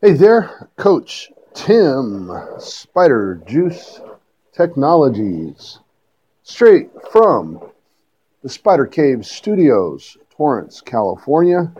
Hey 0.00 0.12
there, 0.12 0.68
Coach 0.76 1.32
Tim, 1.54 2.30
Spider 2.60 3.42
Juice 3.44 4.00
Technologies, 4.52 5.80
straight 6.44 6.90
from 7.10 7.60
the 8.44 8.48
Spider 8.48 8.86
Cave 8.86 9.26
Studios, 9.26 10.16
Torrance, 10.30 10.80
California. 10.80 11.72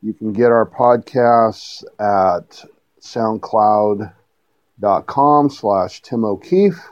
You 0.00 0.14
can 0.14 0.32
get 0.32 0.50
our 0.50 0.64
podcasts 0.64 1.84
at 2.00 2.64
soundcloud.com 3.02 5.50
slash 5.50 6.00
Tim 6.00 6.24
O'Keefe 6.24 6.88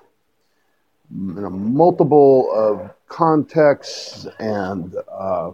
in 1.10 1.42
a 1.42 1.48
multiple 1.48 2.52
of 2.52 2.90
contexts 3.08 4.26
and, 4.38 4.94
uh, 5.10 5.52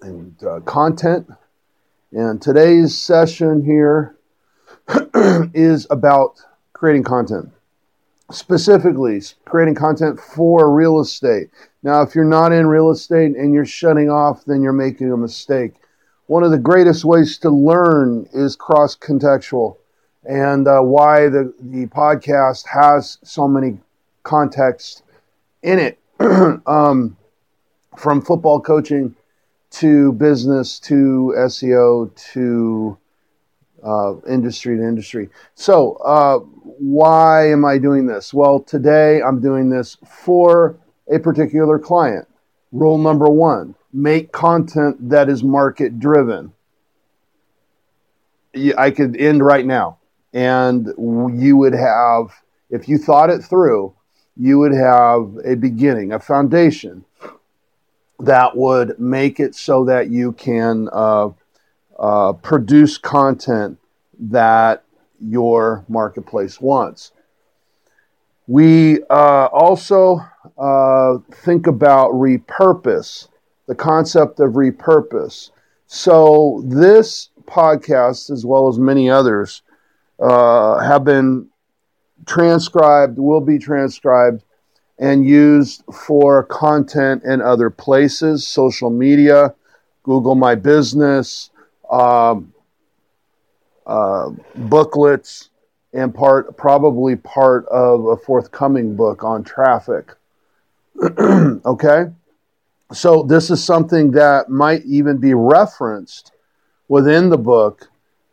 and 0.00 0.42
uh, 0.42 0.60
content 0.60 1.28
and 2.12 2.40
today's 2.40 2.96
session 2.96 3.64
here 3.64 4.16
is 5.54 5.88
about 5.90 6.40
creating 6.72 7.02
content, 7.02 7.50
specifically 8.30 9.20
creating 9.44 9.74
content 9.74 10.20
for 10.20 10.72
real 10.72 11.00
estate. 11.00 11.50
Now, 11.82 12.02
if 12.02 12.14
you're 12.14 12.24
not 12.24 12.52
in 12.52 12.68
real 12.68 12.90
estate 12.90 13.36
and 13.36 13.52
you're 13.52 13.66
shutting 13.66 14.08
off, 14.08 14.44
then 14.44 14.62
you're 14.62 14.72
making 14.72 15.10
a 15.10 15.16
mistake. 15.16 15.74
One 16.26 16.44
of 16.44 16.52
the 16.52 16.58
greatest 16.58 17.04
ways 17.04 17.38
to 17.38 17.50
learn 17.50 18.28
is 18.32 18.54
cross 18.54 18.96
contextual, 18.96 19.76
and 20.24 20.68
uh, 20.68 20.80
why 20.80 21.28
the, 21.28 21.52
the 21.60 21.86
podcast 21.86 22.66
has 22.68 23.18
so 23.24 23.48
many 23.48 23.78
contexts 24.22 25.02
in 25.62 25.80
it 25.80 25.98
um, 26.66 27.16
from 27.96 28.22
football 28.22 28.60
coaching 28.60 29.15
to 29.80 30.12
business 30.12 30.80
to 30.80 31.34
SEO 31.36 32.14
to 32.32 32.96
uh, 33.82 34.14
industry 34.26 34.76
to 34.76 34.82
industry. 34.82 35.28
So, 35.54 35.94
uh, 35.96 36.38
why 36.38 37.50
am 37.50 37.64
I 37.64 37.78
doing 37.78 38.06
this? 38.06 38.32
Well, 38.32 38.60
today 38.60 39.20
I'm 39.20 39.40
doing 39.40 39.68
this 39.68 39.96
for 40.06 40.76
a 41.12 41.18
particular 41.18 41.78
client. 41.78 42.26
Rule 42.72 42.98
number 42.98 43.28
one 43.28 43.74
make 43.92 44.32
content 44.32 45.10
that 45.10 45.28
is 45.28 45.42
market 45.42 45.98
driven. 45.98 46.52
I 48.76 48.90
could 48.90 49.16
end 49.16 49.44
right 49.44 49.64
now, 49.64 49.98
and 50.32 50.86
you 51.38 51.56
would 51.58 51.74
have, 51.74 52.34
if 52.70 52.88
you 52.88 52.96
thought 52.98 53.30
it 53.30 53.42
through, 53.42 53.94
you 54.36 54.58
would 54.58 54.72
have 54.72 55.36
a 55.44 55.54
beginning, 55.54 56.12
a 56.12 56.18
foundation 56.18 57.04
that 58.20 58.56
would 58.56 58.98
make 58.98 59.40
it 59.40 59.54
so 59.54 59.84
that 59.84 60.10
you 60.10 60.32
can 60.32 60.88
uh, 60.92 61.30
uh, 61.98 62.32
produce 62.34 62.98
content 62.98 63.78
that 64.18 64.84
your 65.20 65.84
marketplace 65.88 66.60
wants. 66.60 67.12
We 68.46 69.02
uh, 69.10 69.46
also 69.46 70.20
uh, 70.56 71.18
think 71.32 71.66
about 71.66 72.12
repurpose, 72.12 73.28
the 73.66 73.74
concept 73.74 74.40
of 74.40 74.52
repurpose. 74.52 75.50
So, 75.88 76.62
this 76.64 77.30
podcast, 77.44 78.30
as 78.30 78.44
well 78.46 78.68
as 78.68 78.78
many 78.78 79.10
others, 79.10 79.62
uh, 80.20 80.78
have 80.78 81.04
been 81.04 81.48
transcribed, 82.26 83.18
will 83.18 83.40
be 83.40 83.58
transcribed 83.58 84.42
and 84.98 85.26
used 85.26 85.82
for 85.92 86.42
content 86.44 87.22
in 87.24 87.42
other 87.42 87.70
places, 87.70 88.46
social 88.46 88.90
media, 88.90 89.54
Google 90.02 90.34
My 90.34 90.54
Business, 90.54 91.50
um, 91.90 92.52
uh, 93.86 94.30
booklets, 94.54 95.50
and 95.92 96.14
part 96.14 96.56
probably 96.56 97.16
part 97.16 97.66
of 97.66 98.06
a 98.06 98.16
forthcoming 98.16 98.96
book 98.96 99.22
on 99.22 99.44
traffic. 99.44 100.12
okay, 101.20 102.06
so 102.92 103.22
this 103.22 103.50
is 103.50 103.62
something 103.62 104.12
that 104.12 104.48
might 104.48 104.84
even 104.84 105.18
be 105.18 105.34
referenced 105.34 106.32
within 106.88 107.28
the 107.28 107.38
book 107.38 107.88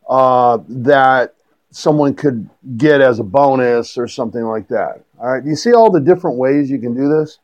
uh, 0.08 0.58
that 0.68 1.34
someone 1.74 2.14
could 2.14 2.48
get 2.76 3.00
as 3.00 3.18
a 3.18 3.24
bonus 3.24 3.98
or 3.98 4.06
something 4.06 4.44
like 4.44 4.68
that. 4.68 5.02
All 5.18 5.32
right, 5.32 5.44
you 5.44 5.56
see 5.56 5.72
all 5.72 5.90
the 5.90 6.00
different 6.00 6.36
ways 6.36 6.70
you 6.70 6.78
can 6.78 6.94
do 6.94 7.08
this. 7.08 7.38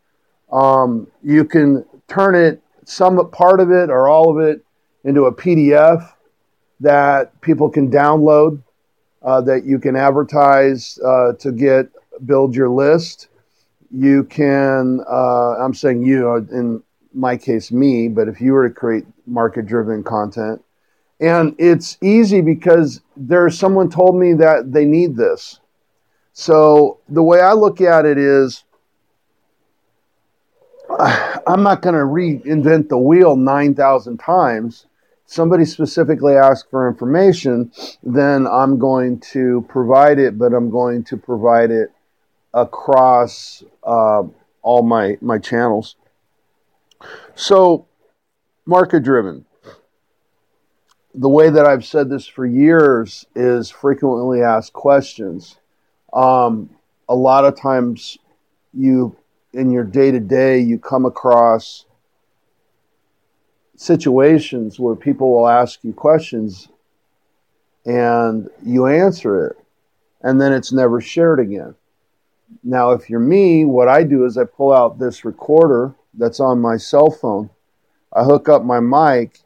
Um, 0.52 1.08
you 1.20 1.44
can 1.44 1.84
turn 2.06 2.36
it, 2.36 2.62
some 2.84 3.28
part 3.30 3.58
of 3.58 3.72
it 3.72 3.90
or 3.90 4.08
all 4.08 4.30
of 4.30 4.46
it, 4.46 4.64
into 5.02 5.24
a 5.24 5.34
PDF 5.34 6.12
that 6.78 7.40
people 7.40 7.68
can 7.68 7.90
download, 7.90 8.62
uh, 9.22 9.40
that 9.40 9.64
you 9.64 9.80
can 9.80 9.96
advertise 9.96 10.96
uh, 11.04 11.32
to 11.40 11.50
get 11.50 11.88
build 12.24 12.54
your 12.54 12.68
list. 12.68 13.28
You 13.90 14.24
can, 14.24 15.00
uh, 15.10 15.56
I'm 15.58 15.74
saying 15.74 16.04
you, 16.04 16.36
in 16.52 16.82
my 17.12 17.36
case, 17.36 17.72
me, 17.72 18.06
but 18.06 18.28
if 18.28 18.40
you 18.40 18.52
were 18.52 18.68
to 18.68 18.74
create 18.74 19.06
market 19.26 19.66
driven 19.66 20.04
content, 20.04 20.62
and 21.20 21.54
it's 21.58 21.98
easy 22.00 22.40
because 22.40 23.02
there's 23.16 23.58
someone 23.58 23.90
told 23.90 24.18
me 24.18 24.32
that 24.34 24.72
they 24.72 24.86
need 24.86 25.16
this. 25.16 25.60
So 26.32 27.00
the 27.08 27.22
way 27.22 27.40
I 27.40 27.52
look 27.52 27.80
at 27.82 28.06
it 28.06 28.16
is 28.16 28.64
I'm 30.98 31.62
not 31.62 31.82
going 31.82 31.94
to 31.94 32.00
reinvent 32.00 32.88
the 32.88 32.98
wheel 32.98 33.36
9,000 33.36 34.18
times. 34.18 34.86
Somebody 35.26 35.64
specifically 35.64 36.34
asked 36.34 36.70
for 36.70 36.88
information, 36.88 37.70
then 38.02 38.48
I'm 38.48 38.78
going 38.78 39.20
to 39.32 39.64
provide 39.68 40.18
it, 40.18 40.36
but 40.38 40.52
I'm 40.52 40.70
going 40.70 41.04
to 41.04 41.16
provide 41.16 41.70
it 41.70 41.92
across 42.52 43.62
uh, 43.84 44.24
all 44.62 44.82
my, 44.82 45.18
my 45.20 45.38
channels. 45.38 45.94
So, 47.36 47.86
market 48.66 49.04
driven 49.04 49.44
the 51.14 51.28
way 51.28 51.50
that 51.50 51.66
I've 51.66 51.84
said 51.84 52.08
this 52.08 52.26
for 52.26 52.46
years 52.46 53.26
is 53.34 53.70
frequently 53.70 54.42
asked 54.42 54.72
questions. 54.72 55.56
Um, 56.12 56.70
a 57.08 57.14
lot 57.14 57.44
of 57.44 57.60
times, 57.60 58.18
you 58.72 59.16
in 59.52 59.70
your 59.72 59.84
day 59.84 60.12
to 60.12 60.20
day, 60.20 60.60
you 60.60 60.78
come 60.78 61.04
across 61.04 61.86
situations 63.76 64.78
where 64.78 64.94
people 64.94 65.32
will 65.32 65.48
ask 65.48 65.82
you 65.82 65.92
questions 65.92 66.68
and 67.84 68.48
you 68.64 68.86
answer 68.86 69.46
it, 69.46 69.56
and 70.22 70.40
then 70.40 70.52
it's 70.52 70.72
never 70.72 71.00
shared 71.00 71.40
again. 71.40 71.74
Now, 72.62 72.92
if 72.92 73.08
you're 73.08 73.20
me, 73.20 73.64
what 73.64 73.88
I 73.88 74.04
do 74.04 74.24
is 74.24 74.36
I 74.36 74.44
pull 74.44 74.72
out 74.72 74.98
this 74.98 75.24
recorder 75.24 75.94
that's 76.14 76.40
on 76.40 76.60
my 76.60 76.76
cell 76.76 77.10
phone, 77.10 77.50
I 78.12 78.24
hook 78.24 78.48
up 78.48 78.64
my 78.64 78.80
mic 78.80 79.40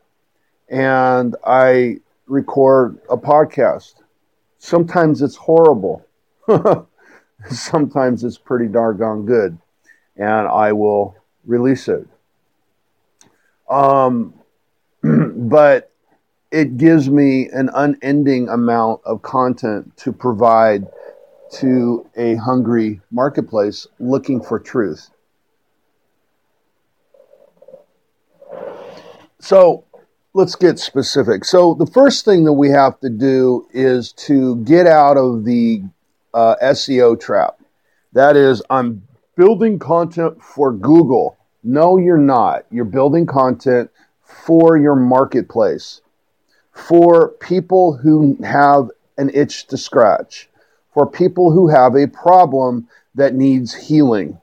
and 0.68 1.36
I 1.44 1.98
record 2.26 2.98
a 3.10 3.16
podcast. 3.16 3.94
Sometimes 4.58 5.22
it's 5.22 5.36
horrible. 5.36 6.06
Sometimes 7.50 8.24
it's 8.24 8.38
pretty 8.38 8.68
darn 8.68 9.26
good. 9.26 9.58
And 10.16 10.48
I 10.48 10.72
will 10.72 11.16
release 11.44 11.88
it. 11.88 12.06
Um, 13.68 14.34
but 15.02 15.90
it 16.50 16.76
gives 16.76 17.10
me 17.10 17.48
an 17.48 17.68
unending 17.74 18.48
amount 18.48 19.00
of 19.04 19.22
content 19.22 19.96
to 19.98 20.12
provide 20.12 20.86
to 21.50 22.08
a 22.16 22.36
hungry 22.36 23.00
marketplace 23.10 23.86
looking 23.98 24.40
for 24.42 24.58
truth. 24.58 25.10
So, 29.40 29.83
let's 30.34 30.56
get 30.56 30.80
specific. 30.80 31.44
So 31.44 31.74
the 31.74 31.86
first 31.86 32.24
thing 32.24 32.44
that 32.44 32.52
we 32.52 32.68
have 32.70 32.98
to 33.00 33.08
do 33.08 33.66
is 33.72 34.12
to 34.12 34.56
get 34.56 34.86
out 34.86 35.16
of 35.16 35.44
the 35.44 35.82
uh, 36.34 36.56
SEO 36.60 37.18
trap. 37.18 37.58
That 38.12 38.36
is, 38.36 38.60
I'm 38.68 39.02
building 39.36 39.78
content 39.78 40.42
for 40.42 40.72
Google. 40.72 41.36
No, 41.62 41.96
you're 41.96 42.18
not. 42.18 42.66
You're 42.70 42.84
building 42.84 43.26
content 43.26 43.90
for 44.24 44.76
your 44.76 44.96
marketplace, 44.96 46.00
for 46.72 47.28
people 47.28 47.96
who 47.96 48.36
have 48.42 48.90
an 49.16 49.30
itch 49.32 49.68
to 49.68 49.76
scratch, 49.76 50.48
for 50.92 51.06
people 51.06 51.52
who 51.52 51.68
have 51.68 51.94
a 51.94 52.08
problem 52.08 52.88
that 53.14 53.34
needs 53.34 53.72
healing, 53.72 54.38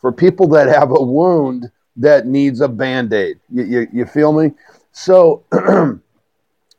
for 0.00 0.12
people 0.12 0.46
that 0.48 0.68
have 0.68 0.90
a 0.92 1.02
wound 1.02 1.70
that 1.96 2.26
needs 2.26 2.60
a 2.60 2.68
band 2.68 3.12
aid. 3.12 3.40
You, 3.50 3.64
you, 3.64 3.88
you 3.92 4.06
feel 4.06 4.32
me? 4.32 4.52
So, 4.92 5.44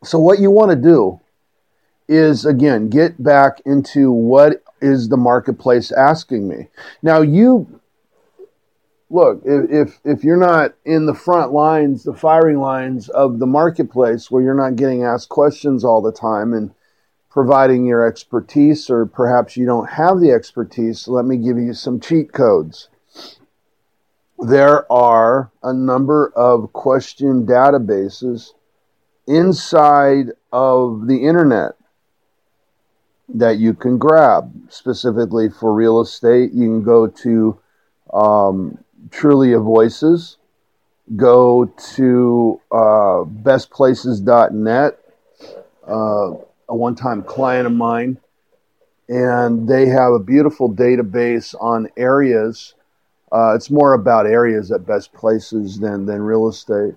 so 0.03 0.19
what 0.19 0.39
you 0.39 0.51
want 0.51 0.71
to 0.71 0.77
do 0.77 1.19
is 2.07 2.45
again 2.45 2.89
get 2.89 3.21
back 3.23 3.61
into 3.65 4.11
what 4.11 4.63
is 4.81 5.09
the 5.09 5.17
marketplace 5.17 5.91
asking 5.91 6.47
me. 6.47 6.67
Now 7.01 7.21
you 7.21 7.79
look, 9.11 9.41
if, 9.45 9.69
if, 9.69 9.99
if 10.03 10.23
you're 10.23 10.37
not 10.37 10.73
in 10.85 11.05
the 11.05 11.13
front 11.13 11.51
lines, 11.51 12.03
the 12.03 12.13
firing 12.13 12.59
lines 12.59 13.09
of 13.09 13.39
the 13.39 13.45
marketplace 13.45 14.31
where 14.31 14.41
you're 14.41 14.53
not 14.53 14.75
getting 14.75 15.03
asked 15.03 15.29
questions 15.29 15.83
all 15.83 16.01
the 16.01 16.11
time 16.11 16.53
and 16.53 16.71
providing 17.29 17.85
your 17.85 18.05
expertise, 18.05 18.89
or 18.89 19.05
perhaps 19.05 19.55
you 19.55 19.65
don't 19.65 19.91
have 19.91 20.19
the 20.19 20.31
expertise, 20.31 21.07
let 21.07 21.25
me 21.25 21.37
give 21.37 21.57
you 21.57 21.73
some 21.73 21.99
cheat 21.99 22.33
codes. 22.33 22.89
There 24.41 24.91
are 24.91 25.51
a 25.61 25.71
number 25.71 26.33
of 26.35 26.73
question 26.73 27.45
databases 27.45 28.53
inside 29.27 30.31
of 30.51 31.05
the 31.05 31.27
internet 31.27 31.73
that 33.29 33.59
you 33.59 33.75
can 33.75 33.99
grab 33.99 34.51
specifically 34.69 35.49
for 35.49 35.73
real 35.73 36.01
estate. 36.01 36.53
You 36.53 36.65
can 36.65 36.83
go 36.83 37.05
to 37.05 37.59
um, 38.11 38.83
Trulia 39.09 39.63
Voices, 39.63 40.37
go 41.15 41.65
to 41.95 42.61
uh, 42.71 43.23
bestplaces.net, 43.43 44.99
uh, 45.87 46.31
a 46.67 46.75
one 46.75 46.95
time 46.95 47.21
client 47.21 47.67
of 47.67 47.73
mine, 47.73 48.17
and 49.07 49.67
they 49.67 49.87
have 49.87 50.13
a 50.13 50.19
beautiful 50.19 50.73
database 50.73 51.53
on 51.61 51.89
areas. 51.95 52.73
Uh, 53.31 53.53
it's 53.55 53.69
more 53.69 53.93
about 53.93 54.25
areas 54.25 54.71
at 54.71 54.85
best 54.85 55.13
places 55.13 55.79
than, 55.79 56.05
than 56.05 56.21
real 56.21 56.47
estate. 56.49 56.95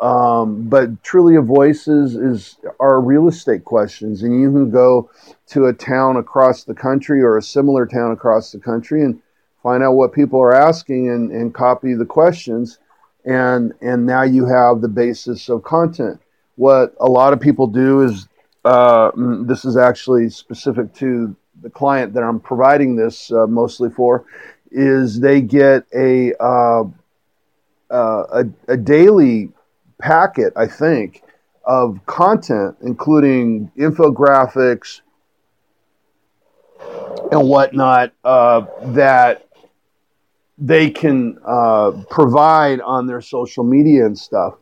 Um, 0.00 0.68
but 0.68 1.02
Trulia 1.02 1.44
Voices 1.44 2.16
is 2.16 2.56
are 2.80 3.00
real 3.00 3.28
estate 3.28 3.66
questions, 3.66 4.22
and 4.22 4.40
you 4.40 4.50
can 4.50 4.70
go 4.70 5.10
to 5.48 5.66
a 5.66 5.74
town 5.74 6.16
across 6.16 6.64
the 6.64 6.74
country 6.74 7.20
or 7.20 7.36
a 7.36 7.42
similar 7.42 7.84
town 7.86 8.10
across 8.10 8.50
the 8.50 8.58
country 8.58 9.02
and 9.02 9.20
find 9.62 9.82
out 9.82 9.92
what 9.92 10.14
people 10.14 10.40
are 10.40 10.54
asking 10.54 11.10
and, 11.10 11.30
and 11.30 11.52
copy 11.52 11.92
the 11.92 12.06
questions, 12.06 12.78
and 13.26 13.74
and 13.82 14.06
now 14.06 14.22
you 14.22 14.46
have 14.46 14.80
the 14.80 14.88
basis 14.88 15.50
of 15.50 15.62
content. 15.64 16.18
What 16.56 16.94
a 16.98 17.08
lot 17.08 17.34
of 17.34 17.40
people 17.40 17.66
do 17.66 18.00
is 18.00 18.26
uh, 18.64 19.10
this 19.14 19.66
is 19.66 19.76
actually 19.76 20.30
specific 20.30 20.94
to 20.94 21.36
the 21.62 21.70
client 21.70 22.14
that 22.14 22.22
I'm 22.22 22.40
providing 22.40 22.96
this 22.96 23.30
uh, 23.30 23.46
mostly 23.46 23.90
for, 23.90 24.24
is 24.70 25.20
they 25.20 25.40
get 25.40 25.84
a 25.94 26.32
uh, 26.40 26.84
uh 27.90 28.24
a, 28.32 28.44
a 28.68 28.76
daily 28.76 29.50
packet, 29.98 30.52
I 30.56 30.66
think, 30.66 31.22
of 31.64 32.04
content, 32.06 32.76
including 32.82 33.70
infographics 33.76 35.02
and 37.30 37.48
whatnot, 37.48 38.12
uh, 38.24 38.66
that 38.86 39.46
they 40.58 40.90
can 40.90 41.38
uh, 41.46 41.92
provide 42.10 42.80
on 42.80 43.06
their 43.06 43.20
social 43.20 43.64
media 43.64 44.04
and 44.04 44.18
stuff. 44.18 44.54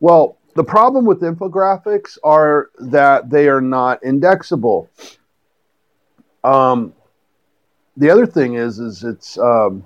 Well, 0.00 0.36
the 0.54 0.64
problem 0.64 1.04
with 1.04 1.20
infographics 1.20 2.18
are 2.22 2.70
that 2.78 3.30
they 3.30 3.48
are 3.48 3.60
not 3.60 4.02
indexable. 4.02 4.90
Um, 6.44 6.92
the 7.98 8.10
other 8.10 8.26
thing 8.26 8.54
is, 8.54 8.78
is 8.78 9.02
it's 9.02 9.36
um, 9.38 9.84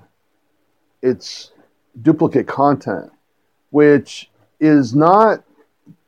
it's 1.01 1.51
duplicate 2.01 2.47
content, 2.47 3.11
which 3.71 4.29
is 4.59 4.95
not 4.95 5.43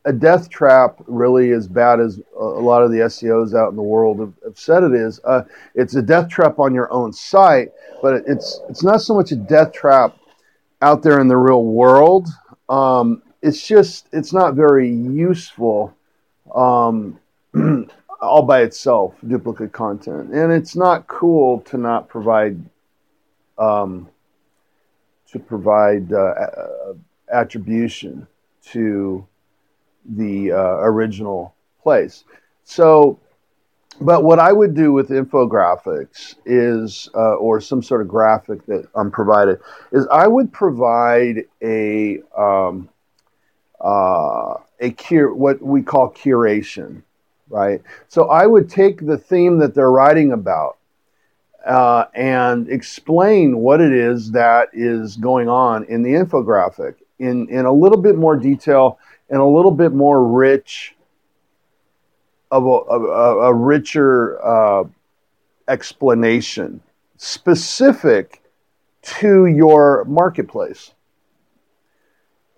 a 0.04 0.12
death 0.12 0.48
trap 0.48 1.02
really 1.08 1.50
as 1.50 1.66
bad 1.66 1.98
as 1.98 2.20
a 2.38 2.44
lot 2.44 2.82
of 2.82 2.92
the 2.92 2.98
SEOs 2.98 3.58
out 3.58 3.70
in 3.70 3.76
the 3.76 3.82
world 3.82 4.20
have, 4.20 4.32
have 4.44 4.58
said 4.58 4.84
it 4.84 4.94
is. 4.94 5.20
Uh, 5.24 5.42
it's 5.74 5.96
a 5.96 6.02
death 6.02 6.28
trap 6.28 6.60
on 6.60 6.72
your 6.72 6.90
own 6.92 7.12
site, 7.12 7.72
but 8.00 8.22
it's 8.26 8.60
it's 8.68 8.84
not 8.84 9.02
so 9.02 9.12
much 9.12 9.32
a 9.32 9.36
death 9.36 9.72
trap 9.72 10.16
out 10.82 11.02
there 11.02 11.20
in 11.20 11.26
the 11.26 11.36
real 11.36 11.64
world. 11.64 12.28
Um, 12.68 13.20
it's 13.42 13.66
just 13.66 14.06
it's 14.12 14.32
not 14.32 14.54
very 14.54 14.88
useful 14.88 15.92
um, 16.54 17.18
all 18.20 18.42
by 18.42 18.62
itself, 18.62 19.14
duplicate 19.26 19.72
content, 19.72 20.32
and 20.32 20.52
it's 20.52 20.76
not 20.76 21.06
cool 21.06 21.60
to 21.62 21.76
not 21.76 22.08
provide 22.08 22.58
um, 23.58 24.08
to 25.32 25.38
provide 25.38 26.12
uh, 26.12 26.94
attribution 27.32 28.26
to 28.62 29.26
the 30.04 30.52
uh, 30.52 30.78
original 30.82 31.54
place. 31.82 32.24
So, 32.64 33.18
but 34.00 34.24
what 34.24 34.38
I 34.38 34.52
would 34.52 34.74
do 34.74 34.92
with 34.92 35.08
infographics 35.08 36.36
is, 36.44 37.08
uh, 37.14 37.34
or 37.34 37.60
some 37.60 37.82
sort 37.82 38.02
of 38.02 38.08
graphic 38.08 38.64
that 38.66 38.88
I'm 38.94 39.10
provided, 39.10 39.58
is 39.92 40.06
I 40.12 40.26
would 40.26 40.52
provide 40.52 41.44
a 41.62 42.20
um, 42.36 42.88
uh, 43.80 44.54
a 44.80 44.90
cure, 44.90 45.34
what 45.34 45.60
we 45.62 45.82
call 45.82 46.12
curation, 46.12 47.02
right? 47.48 47.82
So 48.08 48.28
I 48.28 48.46
would 48.46 48.68
take 48.68 49.04
the 49.04 49.18
theme 49.18 49.58
that 49.58 49.74
they're 49.74 49.90
writing 49.90 50.32
about 50.32 50.78
uh, 51.64 52.04
and 52.14 52.68
explain 52.68 53.58
what 53.58 53.80
it 53.80 53.92
is 53.92 54.32
that 54.32 54.68
is 54.72 55.16
going 55.16 55.48
on 55.48 55.84
in 55.84 56.02
the 56.02 56.10
infographic 56.10 56.94
in, 57.18 57.48
in 57.48 57.64
a 57.64 57.72
little 57.72 58.00
bit 58.00 58.16
more 58.16 58.36
detail 58.36 58.98
and 59.28 59.40
a 59.40 59.44
little 59.44 59.70
bit 59.70 59.92
more 59.92 60.24
rich 60.24 60.94
of 62.50 62.64
a, 62.64 62.68
a, 62.68 63.38
a 63.48 63.54
richer 63.54 64.44
uh, 64.44 64.84
explanation 65.68 66.80
specific 67.16 68.42
to 69.02 69.46
your 69.46 70.04
marketplace. 70.04 70.92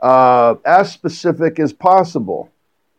Uh, 0.00 0.54
as 0.64 0.92
specific 0.92 1.58
as 1.58 1.72
possible, 1.72 2.50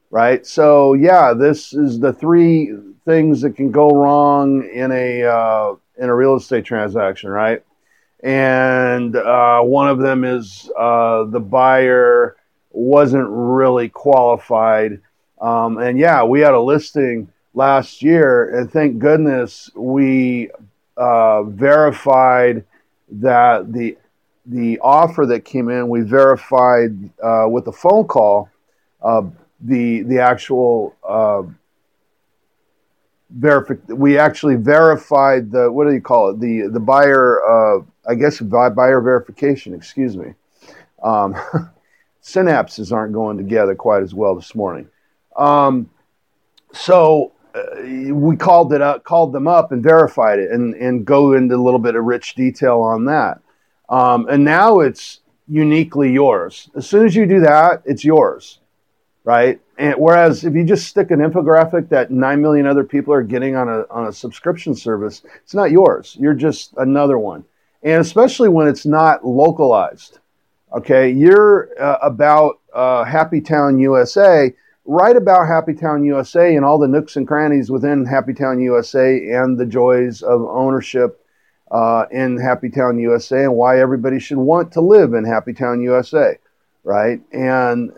right? 0.09 0.45
So, 0.45 0.93
yeah, 0.93 1.33
this 1.33 1.73
is 1.73 1.99
the 1.99 2.13
three 2.13 2.73
things 3.05 3.41
that 3.41 3.55
can 3.55 3.71
go 3.71 3.89
wrong 3.89 4.67
in 4.69 4.91
a 4.91 5.23
uh, 5.23 5.75
in 5.97 6.09
a 6.09 6.15
real 6.15 6.35
estate 6.35 6.65
transaction, 6.65 7.29
right? 7.29 7.63
and 8.21 9.15
uh, 9.15 9.61
one 9.61 9.87
of 9.89 9.99
them 9.99 10.23
is 10.23 10.69
uh, 10.77 11.23
the 11.25 11.39
buyer 11.39 12.35
wasn't 12.71 13.27
really 13.29 13.89
qualified. 13.89 15.01
Um, 15.39 15.77
and 15.77 15.97
yeah, 15.97 16.23
we 16.23 16.41
had 16.41 16.53
a 16.53 16.59
listing 16.59 17.31
last 17.53 18.01
year, 18.01 18.57
and 18.57 18.69
thank 18.71 18.99
goodness 18.99 19.69
we 19.73 20.49
uh, 20.97 21.43
verified 21.43 22.65
that 23.11 23.71
the 23.71 23.97
the 24.45 24.79
offer 24.79 25.27
that 25.27 25.45
came 25.45 25.69
in, 25.69 25.87
we 25.89 26.01
verified 26.01 26.91
uh, 27.23 27.45
with 27.47 27.67
a 27.67 27.71
phone 27.71 28.05
call 28.05 28.49
uh, 29.01 29.21
the 29.61 30.03
the 30.03 30.19
actual 30.19 30.95
uh. 31.07 31.43
We 33.87 34.17
actually 34.17 34.55
verified 34.55 35.51
the 35.51 35.71
what 35.71 35.85
do 35.85 35.93
you 35.93 36.01
call 36.01 36.31
it? 36.31 36.39
The 36.39 36.67
the 36.71 36.79
buyer. 36.79 37.43
Uh, 37.43 37.83
I 38.07 38.15
guess 38.15 38.39
buyer 38.39 39.01
verification. 39.01 39.75
Excuse 39.75 40.17
me. 40.17 40.33
Um, 41.03 41.35
synapses 42.23 42.91
aren't 42.91 43.13
going 43.13 43.37
together 43.37 43.75
quite 43.75 44.01
as 44.01 44.13
well 44.15 44.35
this 44.35 44.55
morning. 44.55 44.87
Um, 45.35 45.91
so 46.73 47.33
uh, 47.53 47.83
we 47.83 48.35
called 48.35 48.73
it 48.73 48.81
up, 48.81 49.03
called 49.03 49.31
them 49.31 49.47
up, 49.47 49.71
and 49.71 49.83
verified 49.83 50.39
it, 50.39 50.49
and 50.49 50.73
and 50.75 51.05
go 51.05 51.33
into 51.33 51.55
a 51.55 51.61
little 51.61 51.79
bit 51.79 51.95
of 51.95 52.03
rich 52.05 52.33
detail 52.33 52.79
on 52.79 53.05
that. 53.05 53.41
Um, 53.89 54.27
and 54.27 54.43
now 54.43 54.79
it's 54.79 55.19
uniquely 55.47 56.11
yours. 56.11 56.69
As 56.75 56.87
soon 56.87 57.05
as 57.05 57.15
you 57.15 57.27
do 57.27 57.41
that, 57.41 57.83
it's 57.85 58.03
yours 58.03 58.59
right? 59.23 59.59
And 59.77 59.95
whereas 59.97 60.43
if 60.43 60.53
you 60.53 60.63
just 60.63 60.87
stick 60.87 61.11
an 61.11 61.19
infographic 61.19 61.89
that 61.89 62.11
nine 62.11 62.41
million 62.41 62.65
other 62.65 62.83
people 62.83 63.13
are 63.13 63.23
getting 63.23 63.55
on 63.55 63.69
a 63.69 63.85
on 63.89 64.07
a 64.07 64.13
subscription 64.13 64.75
service, 64.75 65.23
it's 65.43 65.53
not 65.53 65.71
yours. 65.71 66.17
You're 66.19 66.33
just 66.33 66.73
another 66.77 67.17
one, 67.17 67.45
and 67.83 68.01
especially 68.01 68.49
when 68.49 68.67
it's 68.67 68.85
not 68.85 69.25
localized. 69.25 70.19
Okay, 70.71 71.09
you're 71.09 71.69
uh, 71.79 71.97
about 72.01 72.59
uh, 72.73 73.03
Happy 73.03 73.41
Town 73.41 73.79
USA. 73.79 74.53
Write 74.85 75.15
about 75.15 75.47
Happy 75.47 75.73
Town 75.73 76.03
USA 76.03 76.55
and 76.55 76.65
all 76.65 76.79
the 76.79 76.87
nooks 76.87 77.15
and 77.15 77.27
crannies 77.27 77.69
within 77.69 78.05
Happy 78.05 78.33
Town 78.33 78.59
USA 78.59 79.31
and 79.33 79.57
the 79.57 79.65
joys 79.65 80.23
of 80.23 80.41
ownership 80.41 81.23
uh, 81.71 82.05
in 82.11 82.39
Happy 82.39 82.69
Town 82.69 82.97
USA 82.99 83.43
and 83.43 83.55
why 83.55 83.79
everybody 83.79 84.19
should 84.19 84.37
want 84.37 84.71
to 84.73 84.81
live 84.81 85.13
in 85.13 85.23
Happy 85.23 85.53
Town 85.53 85.81
USA, 85.81 86.37
right? 86.83 87.21
And 87.31 87.91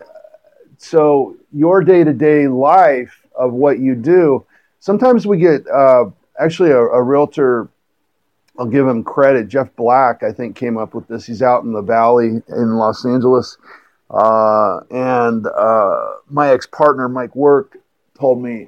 so 0.82 1.36
your 1.54 1.84
day 1.84 2.04
to 2.04 2.14
day 2.14 2.48
life 2.48 3.26
of 3.36 3.54
what 3.54 3.80
you 3.80 3.96
do, 3.96 4.46
sometimes 4.80 5.28
we 5.28 5.38
get 5.38 5.68
uh, 5.68 6.06
actually 6.40 6.72
a, 6.72 6.80
a, 6.80 7.02
realtor. 7.02 7.70
I'll 8.58 8.66
give 8.66 8.88
him 8.88 9.04
credit. 9.04 9.48
Jeff 9.48 9.74
Black, 9.76 10.24
I 10.24 10.32
think, 10.32 10.56
came 10.56 10.78
up 10.78 10.94
with 10.94 11.08
this. 11.08 11.26
He's 11.26 11.42
out 11.42 11.64
in 11.64 11.72
the 11.72 11.82
valley 11.82 12.42
in 12.48 12.76
Los 12.76 13.06
Angeles. 13.06 13.58
Uh, 14.10 14.82
and 14.90 15.48
uh, 15.48 16.16
my 16.30 16.50
ex 16.50 16.66
partner, 16.68 17.08
Mike 17.08 17.36
Work, 17.36 17.78
told 18.20 18.42
me 18.42 18.68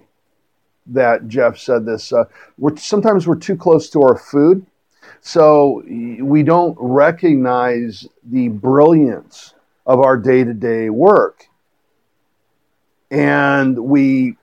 that 0.88 1.27
Jeff 1.27 1.58
said 1.58 1.86
this. 1.86 2.13
Uh, 2.13 2.25
we're, 2.58 2.77
sometimes 2.77 3.27
we're 3.27 3.36
too 3.36 3.58
close 3.58 3.89
to 3.89 4.01
our 4.03 4.17
food. 4.17 4.65
So 5.22 5.82
we 5.86 6.43
don't 6.43 6.77
recognize 6.79 8.08
the 8.24 8.50
brilliance 8.50 9.53
of 9.86 10.00
our 10.00 10.15
day 10.15 10.43
to 10.43 10.53
day 10.53 10.89
work. 10.89 11.48
And 13.13 13.77
we, 13.77 14.36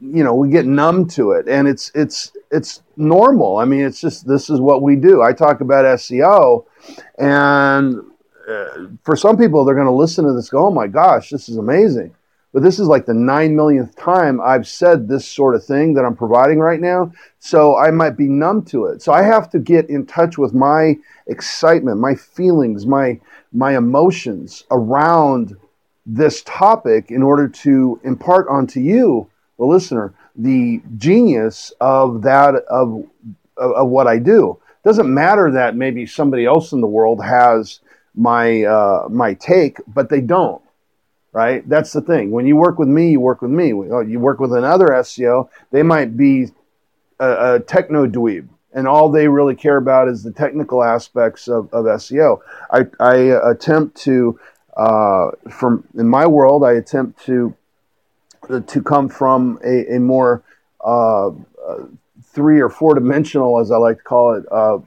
you 0.00 0.24
know, 0.24 0.34
we 0.34 0.48
get 0.48 0.66
numb 0.66 1.06
to 1.08 1.32
it. 1.32 1.48
And 1.48 1.68
it's, 1.68 1.92
it's, 1.94 2.32
it's 2.50 2.82
normal. 2.96 3.58
I 3.58 3.66
mean, 3.66 3.84
it's 3.84 4.00
just, 4.00 4.26
this 4.26 4.48
is 4.50 4.58
what 4.58 4.82
we 4.82 4.96
do. 4.96 5.22
I 5.22 5.32
talk 5.32 5.60
about 5.60 5.84
SEO 5.84 6.64
and 7.18 8.00
uh, 8.48 8.86
for 9.02 9.16
some 9.16 9.36
people, 9.36 9.64
they're 9.64 9.74
going 9.74 9.86
to 9.86 9.92
listen 9.92 10.24
to 10.24 10.32
this 10.32 10.48
go, 10.48 10.66
oh 10.66 10.70
my 10.70 10.86
gosh, 10.86 11.30
this 11.30 11.48
is 11.48 11.56
amazing. 11.56 12.14
But 12.52 12.62
this 12.62 12.78
is 12.78 12.86
like 12.86 13.04
the 13.04 13.12
nine 13.12 13.54
millionth 13.54 13.96
time 13.96 14.40
I've 14.40 14.66
said 14.66 15.08
this 15.08 15.28
sort 15.28 15.54
of 15.54 15.64
thing 15.64 15.92
that 15.94 16.04
I'm 16.04 16.16
providing 16.16 16.58
right 16.58 16.80
now. 16.80 17.12
So 17.38 17.76
I 17.76 17.90
might 17.90 18.16
be 18.16 18.28
numb 18.28 18.64
to 18.66 18.86
it. 18.86 19.02
So 19.02 19.12
I 19.12 19.22
have 19.22 19.50
to 19.50 19.58
get 19.58 19.90
in 19.90 20.06
touch 20.06 20.38
with 20.38 20.54
my 20.54 20.96
excitement, 21.26 21.98
my 21.98 22.14
feelings, 22.14 22.86
my 22.86 23.20
my 23.52 23.76
emotions 23.76 24.64
around 24.70 25.54
this 26.06 26.42
topic 26.46 27.10
in 27.10 27.22
order 27.22 27.48
to 27.48 28.00
impart 28.04 28.46
onto 28.48 28.80
you, 28.80 29.28
the 29.58 29.64
listener, 29.64 30.14
the 30.36 30.80
genius 30.96 31.72
of 31.80 32.22
that 32.22 32.54
of 32.70 33.04
of, 33.56 33.72
of 33.72 33.88
what 33.88 34.06
I 34.06 34.18
do. 34.18 34.58
It 34.84 34.88
Doesn't 34.88 35.12
matter 35.12 35.50
that 35.52 35.76
maybe 35.76 36.06
somebody 36.06 36.46
else 36.46 36.72
in 36.72 36.80
the 36.80 36.86
world 36.86 37.22
has 37.24 37.80
my 38.14 38.62
uh, 38.62 39.08
my 39.10 39.34
take, 39.34 39.78
but 39.86 40.08
they 40.08 40.20
don't 40.20 40.62
right? 41.36 41.68
That's 41.68 41.92
the 41.92 42.00
thing. 42.00 42.30
When 42.30 42.46
you 42.46 42.56
work 42.56 42.78
with 42.78 42.88
me, 42.88 43.10
you 43.10 43.20
work 43.20 43.42
with 43.42 43.50
me. 43.50 43.74
Oh, 43.74 44.00
you 44.00 44.18
work 44.18 44.40
with 44.40 44.54
another 44.54 44.86
SEO, 44.86 45.50
they 45.70 45.82
might 45.82 46.16
be 46.16 46.46
a, 47.20 47.56
a 47.56 47.60
techno 47.60 48.06
dweeb, 48.06 48.48
and 48.72 48.88
all 48.88 49.10
they 49.10 49.28
really 49.28 49.54
care 49.54 49.76
about 49.76 50.08
is 50.08 50.22
the 50.22 50.32
technical 50.32 50.82
aspects 50.82 51.46
of, 51.46 51.68
of 51.74 51.84
SEO. 51.84 52.40
I, 52.70 52.86
I 52.98 53.16
attempt 53.50 53.98
to, 54.04 54.40
uh, 54.76 55.30
from 55.50 55.84
in 55.96 56.08
my 56.08 56.26
world, 56.26 56.64
I 56.64 56.72
attempt 56.72 57.24
to 57.26 57.54
to 58.66 58.82
come 58.82 59.08
from 59.08 59.58
a, 59.64 59.96
a 59.96 60.00
more 60.00 60.42
uh, 60.84 61.30
three 62.22 62.60
or 62.60 62.68
four 62.68 62.94
dimensional, 62.94 63.58
as 63.58 63.70
I 63.70 63.76
like 63.78 63.98
to 63.98 64.02
call 64.04 64.34
it, 64.34 64.44
uh, 64.52 64.78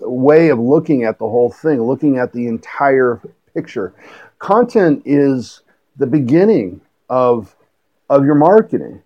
way 0.00 0.48
of 0.48 0.58
looking 0.58 1.04
at 1.04 1.18
the 1.18 1.28
whole 1.28 1.50
thing, 1.50 1.82
looking 1.82 2.18
at 2.18 2.32
the 2.32 2.46
entire 2.46 3.20
picture. 3.54 3.94
Content 4.38 5.02
is 5.04 5.62
the 5.96 6.06
beginning 6.06 6.80
of 7.08 7.54
of 8.10 8.24
your 8.24 8.34
marketing. 8.34 9.02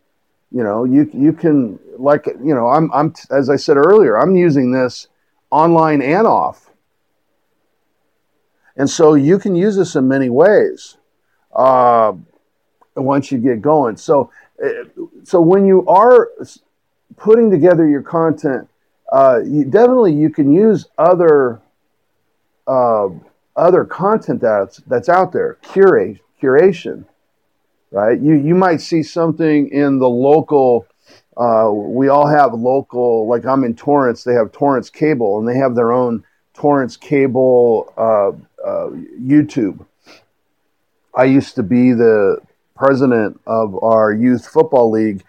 You 0.51 0.65
know, 0.65 0.85
you 0.85 1.11
you 1.13 1.33
can 1.33 1.79
like 1.99 2.27
you 2.27 2.55
know 2.55 2.69
I'm 2.69 2.91
I'm 2.93 3.15
as 3.31 3.51
I 3.51 3.57
said 3.57 3.77
earlier 3.77 4.19
I'm 4.19 4.35
using 4.35 4.73
this 4.73 5.09
online 5.51 6.03
and 6.03 6.27
off, 6.27 6.66
and 8.77 8.89
so 8.89 9.15
you 9.15 9.39
can 9.39 9.55
use 9.55 9.77
this 9.77 9.97
in 9.97 10.07
many 10.07 10.29
ways. 10.29 10.97
Uh, 11.55 12.13
once 12.95 13.33
you 13.33 13.39
get 13.39 13.63
going, 13.63 13.97
so 13.97 14.31
eh, 14.63 14.85
so 15.25 15.41
when 15.41 15.67
you 15.67 15.87
are 15.87 16.31
putting 17.17 17.51
together 17.51 17.89
your 17.89 18.03
content, 18.03 18.69
uh, 19.13 19.41
you 19.45 19.65
definitely 19.65 20.13
you 20.13 20.31
can 20.31 20.53
use 20.53 20.87
other 20.99 21.61
uh, 22.67 23.09
other 23.57 23.85
content 23.85 24.41
that's 24.41 24.79
that's 24.87 25.09
out 25.09 25.33
there. 25.33 25.59
Curate 25.63 26.19
curation, 26.43 27.05
right? 27.91 28.21
You 28.21 28.35
you 28.35 28.55
might 28.55 28.81
see 28.81 29.03
something 29.03 29.69
in 29.71 29.99
the 29.99 30.09
local. 30.09 30.87
Uh, 31.37 31.71
we 31.71 32.09
all 32.09 32.27
have 32.27 32.55
local, 32.55 33.29
like 33.29 33.45
I'm 33.45 33.63
in 33.63 33.75
Torrance. 33.75 34.25
They 34.25 34.33
have 34.33 34.53
Torrance 34.53 34.89
Cable, 34.89 35.39
and 35.39 35.47
they 35.47 35.57
have 35.57 35.75
their 35.75 35.93
own 35.93 36.25
Torrance 36.55 36.97
Cable 36.97 37.93
uh, 38.67 38.91
YouTube. 39.21 39.87
I 41.15 41.25
used 41.25 41.55
to 41.55 41.63
be 41.63 41.93
the 41.93 42.39
president 42.75 43.41
of 43.47 43.83
our 43.83 44.13
youth 44.13 44.47
football 44.47 44.91
league 44.91 45.23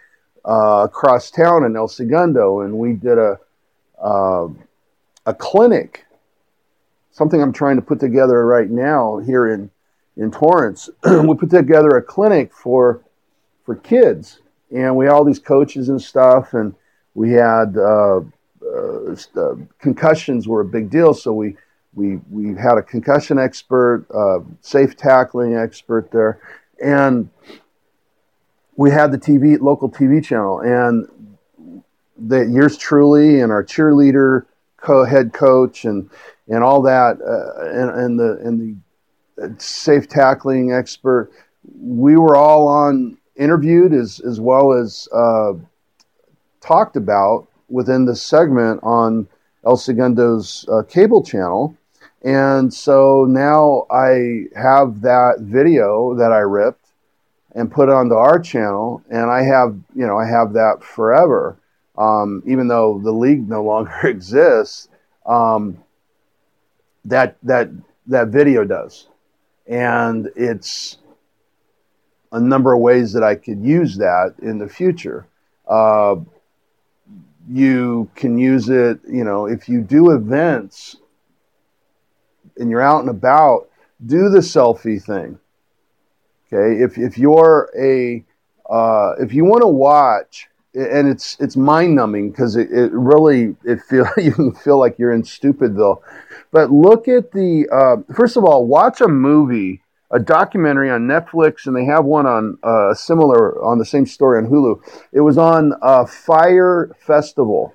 uh, 0.44 0.82
across 0.84 1.30
town 1.30 1.64
in 1.64 1.76
El 1.76 1.88
Segundo, 1.88 2.60
and 2.60 2.74
we 2.74 2.94
did 2.94 3.18
a 3.18 3.38
uh, 4.02 4.48
a 5.26 5.34
clinic. 5.34 6.04
Something 7.10 7.42
I'm 7.42 7.52
trying 7.52 7.76
to 7.76 7.82
put 7.82 8.00
together 8.00 8.44
right 8.44 8.70
now 8.70 9.18
here 9.18 9.48
in 9.48 9.70
in 10.18 10.32
Torrance, 10.32 10.90
we 11.04 11.34
put 11.34 11.50
together 11.50 11.96
a 11.96 12.02
clinic 12.02 12.52
for 12.52 13.02
for 13.64 13.76
kids, 13.76 14.40
and 14.74 14.96
we 14.96 15.04
had 15.04 15.12
all 15.12 15.24
these 15.24 15.38
coaches 15.38 15.88
and 15.88 16.02
stuff, 16.02 16.54
and 16.54 16.74
we 17.14 17.30
had 17.30 17.76
uh, 17.76 18.20
uh, 18.66 19.16
uh, 19.36 19.54
concussions 19.78 20.48
were 20.48 20.60
a 20.60 20.64
big 20.64 20.90
deal, 20.90 21.14
so 21.14 21.32
we 21.32 21.56
we 21.98 22.20
we 22.30 22.54
had 22.54 22.78
a 22.78 22.82
concussion 22.82 23.38
expert, 23.38 24.06
uh, 24.14 24.38
safe 24.60 24.96
tackling 24.96 25.56
expert 25.56 26.10
there, 26.12 26.40
and 26.82 27.28
we 28.76 28.90
had 28.90 29.10
the 29.10 29.18
TV 29.18 29.60
local 29.60 29.90
TV 29.90 30.24
channel, 30.24 30.60
and 30.60 31.08
the 32.16 32.46
yours 32.46 32.78
truly 32.78 33.40
and 33.40 33.50
our 33.50 33.64
cheerleader 33.64 34.46
co 34.76 35.04
head 35.04 35.32
coach 35.32 35.84
and 35.84 36.08
and 36.46 36.62
all 36.62 36.80
that, 36.82 37.18
uh, 37.20 37.66
and, 37.66 37.90
and 37.90 38.18
the 38.18 38.38
and 38.44 38.80
the 39.36 39.54
safe 39.60 40.08
tackling 40.08 40.72
expert. 40.72 41.30
We 41.80 42.16
were 42.16 42.36
all 42.36 42.68
on 42.68 43.18
interviewed 43.36 43.92
as 43.92 44.20
as 44.20 44.40
well 44.40 44.72
as 44.72 45.08
uh, 45.12 45.54
talked 46.60 46.96
about 46.96 47.48
within 47.68 48.04
the 48.04 48.16
segment 48.16 48.80
on 48.82 49.28
El 49.66 49.76
Segundo's 49.76 50.66
uh, 50.70 50.82
cable 50.88 51.22
channel. 51.22 51.76
And 52.22 52.72
so 52.72 53.26
now 53.28 53.86
I 53.90 54.46
have 54.56 55.02
that 55.02 55.36
video 55.40 56.14
that 56.14 56.32
I 56.32 56.38
ripped 56.38 56.86
and 57.54 57.70
put 57.70 57.88
onto 57.88 58.14
our 58.14 58.38
channel, 58.38 59.02
and 59.08 59.30
I 59.30 59.42
have 59.42 59.78
you 59.94 60.06
know 60.06 60.18
I 60.18 60.26
have 60.26 60.52
that 60.54 60.82
forever, 60.82 61.58
um, 61.96 62.42
even 62.46 62.68
though 62.68 63.00
the 63.02 63.12
league 63.12 63.48
no 63.48 63.62
longer 63.72 64.00
exists. 64.04 64.88
Um, 65.26 65.82
that 67.04 67.36
that 67.44 67.70
that 68.06 68.28
video 68.28 68.64
does, 68.64 69.08
and 69.66 70.28
it's 70.34 70.98
a 72.32 72.40
number 72.40 72.74
of 72.74 72.80
ways 72.80 73.12
that 73.12 73.22
I 73.22 73.36
could 73.36 73.62
use 73.62 73.96
that 73.98 74.34
in 74.42 74.58
the 74.58 74.68
future. 74.68 75.26
Uh, 75.66 76.16
you 77.50 78.10
can 78.14 78.38
use 78.38 78.68
it, 78.68 79.00
you 79.08 79.24
know, 79.24 79.46
if 79.46 79.68
you 79.68 79.80
do 79.80 80.10
events 80.10 80.96
and 82.58 82.70
you're 82.70 82.80
out 82.80 83.00
and 83.00 83.10
about, 83.10 83.68
do 84.04 84.28
the 84.28 84.38
selfie 84.38 85.02
thing. 85.02 85.38
Okay, 86.46 86.82
if 86.82 86.98
if 86.98 87.18
you're 87.18 87.70
a 87.78 88.24
uh, 88.70 89.14
if 89.20 89.32
you 89.32 89.44
want 89.44 89.62
to 89.62 89.68
watch, 89.68 90.48
and 90.74 91.08
it's 91.08 91.36
it's 91.40 91.56
mind 91.56 91.94
numbing 91.94 92.30
because 92.30 92.56
it, 92.56 92.70
it 92.70 92.92
really 92.92 93.56
it 93.64 93.80
feel 93.82 94.08
you 94.16 94.32
can 94.32 94.54
feel 94.54 94.78
like 94.78 94.98
you're 94.98 95.12
in 95.12 95.22
Stupidville 95.22 96.02
but 96.50 96.70
look 96.70 97.08
at 97.08 97.32
the 97.32 97.68
uh, 97.70 98.12
first 98.14 98.36
of 98.36 98.44
all, 98.44 98.66
watch 98.66 99.00
a 99.00 99.08
movie, 99.08 99.82
a 100.10 100.18
documentary 100.18 100.90
on 100.90 101.02
Netflix, 101.02 101.66
and 101.66 101.76
they 101.76 101.84
have 101.84 102.04
one 102.04 102.26
on 102.26 102.58
uh, 102.62 102.94
similar 102.94 103.62
on 103.62 103.78
the 103.78 103.84
same 103.84 104.06
story 104.06 104.38
on 104.38 104.50
Hulu. 104.50 104.80
It 105.12 105.20
was 105.20 105.36
on 105.36 105.74
uh, 105.82 106.06
Fyre 106.06 106.96
Festival, 107.00 107.74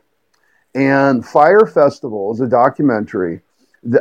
and 0.74 1.26
Fyre 1.26 1.68
Festival 1.68 2.34
is 2.34 2.42
a 2.42 2.48
documentary 2.48 3.42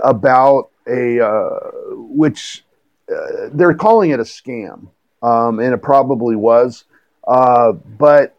about 0.02 0.70
a 0.86 1.24
uh, 1.24 1.60
which 1.94 2.64
uh, 3.10 3.48
they're 3.52 3.74
calling 3.74 4.10
it 4.10 4.20
a 4.20 4.24
scam, 4.24 4.88
um, 5.22 5.58
and 5.60 5.74
it 5.74 5.82
probably 5.82 6.36
was, 6.36 6.84
uh, 7.26 7.72
but 7.72 8.34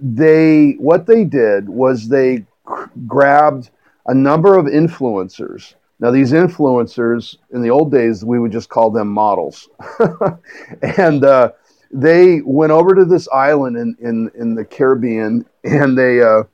they 0.00 0.72
what 0.72 1.06
they 1.06 1.24
did 1.24 1.68
was 1.68 2.08
they 2.08 2.44
grabbed 3.06 3.70
a 4.06 4.14
number 4.14 4.58
of 4.58 4.66
influencers. 4.66 5.74
Now, 6.00 6.10
these 6.10 6.32
influencers, 6.32 7.36
in 7.52 7.60
the 7.60 7.68
old 7.68 7.92
days, 7.92 8.24
we 8.24 8.38
would 8.38 8.52
just 8.52 8.70
call 8.70 8.90
them 8.90 9.08
models. 9.08 9.68
and 10.82 11.24
uh, 11.24 11.52
they 11.90 12.40
went 12.40 12.72
over 12.72 12.94
to 12.94 13.04
this 13.04 13.28
island 13.28 13.76
in, 13.76 13.96
in, 14.00 14.30
in 14.34 14.54
the 14.54 14.64
Caribbean 14.64 15.44
and 15.64 15.98
they, 15.98 16.22
uh, 16.22 16.44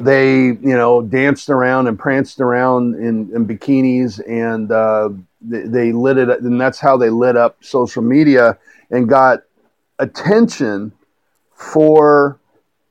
they, 0.00 0.46
you 0.46 0.76
know, 0.76 1.02
danced 1.02 1.50
around 1.50 1.86
and 1.86 1.98
pranced 1.98 2.40
around 2.40 2.94
in, 2.94 3.30
in 3.34 3.46
bikinis 3.46 4.20
and 4.28 4.72
uh, 4.72 5.10
they, 5.40 5.62
they 5.62 5.92
lit 5.92 6.18
it, 6.18 6.28
and 6.40 6.60
that's 6.60 6.80
how 6.80 6.96
they 6.96 7.10
lit 7.10 7.36
up 7.36 7.62
social 7.62 8.02
media 8.02 8.58
and 8.90 9.08
got 9.08 9.42
attention 9.98 10.92
for 11.54 12.38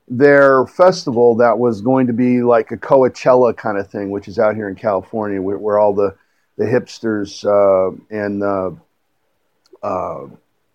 their 0.07 0.65
festival 0.67 1.36
that 1.36 1.57
was 1.57 1.81
going 1.81 2.07
to 2.07 2.13
be 2.13 2.41
like 2.41 2.72
a 2.72 2.77
Coachella 2.77 3.55
kind 3.55 3.77
of 3.77 3.89
thing, 3.89 4.10
which 4.10 4.27
is 4.27 4.39
out 4.39 4.55
here 4.55 4.69
in 4.69 4.75
California, 4.75 5.41
where, 5.41 5.57
where 5.57 5.77
all 5.77 5.93
the 5.93 6.15
the 6.55 6.65
hipsters 6.65 7.43
uh, 7.45 7.95
and 8.12 8.43
uh, 8.43 8.69
uh, 9.81 10.27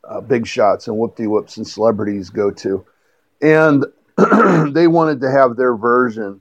uh 0.02 0.20
big 0.22 0.44
shots 0.44 0.88
and 0.88 0.96
whoop 0.96 1.14
de 1.14 1.26
whoops 1.26 1.56
and 1.56 1.66
celebrities 1.66 2.30
go 2.30 2.50
to, 2.50 2.84
and 3.40 3.84
they 4.72 4.86
wanted 4.86 5.20
to 5.20 5.30
have 5.30 5.56
their 5.56 5.76
version 5.76 6.40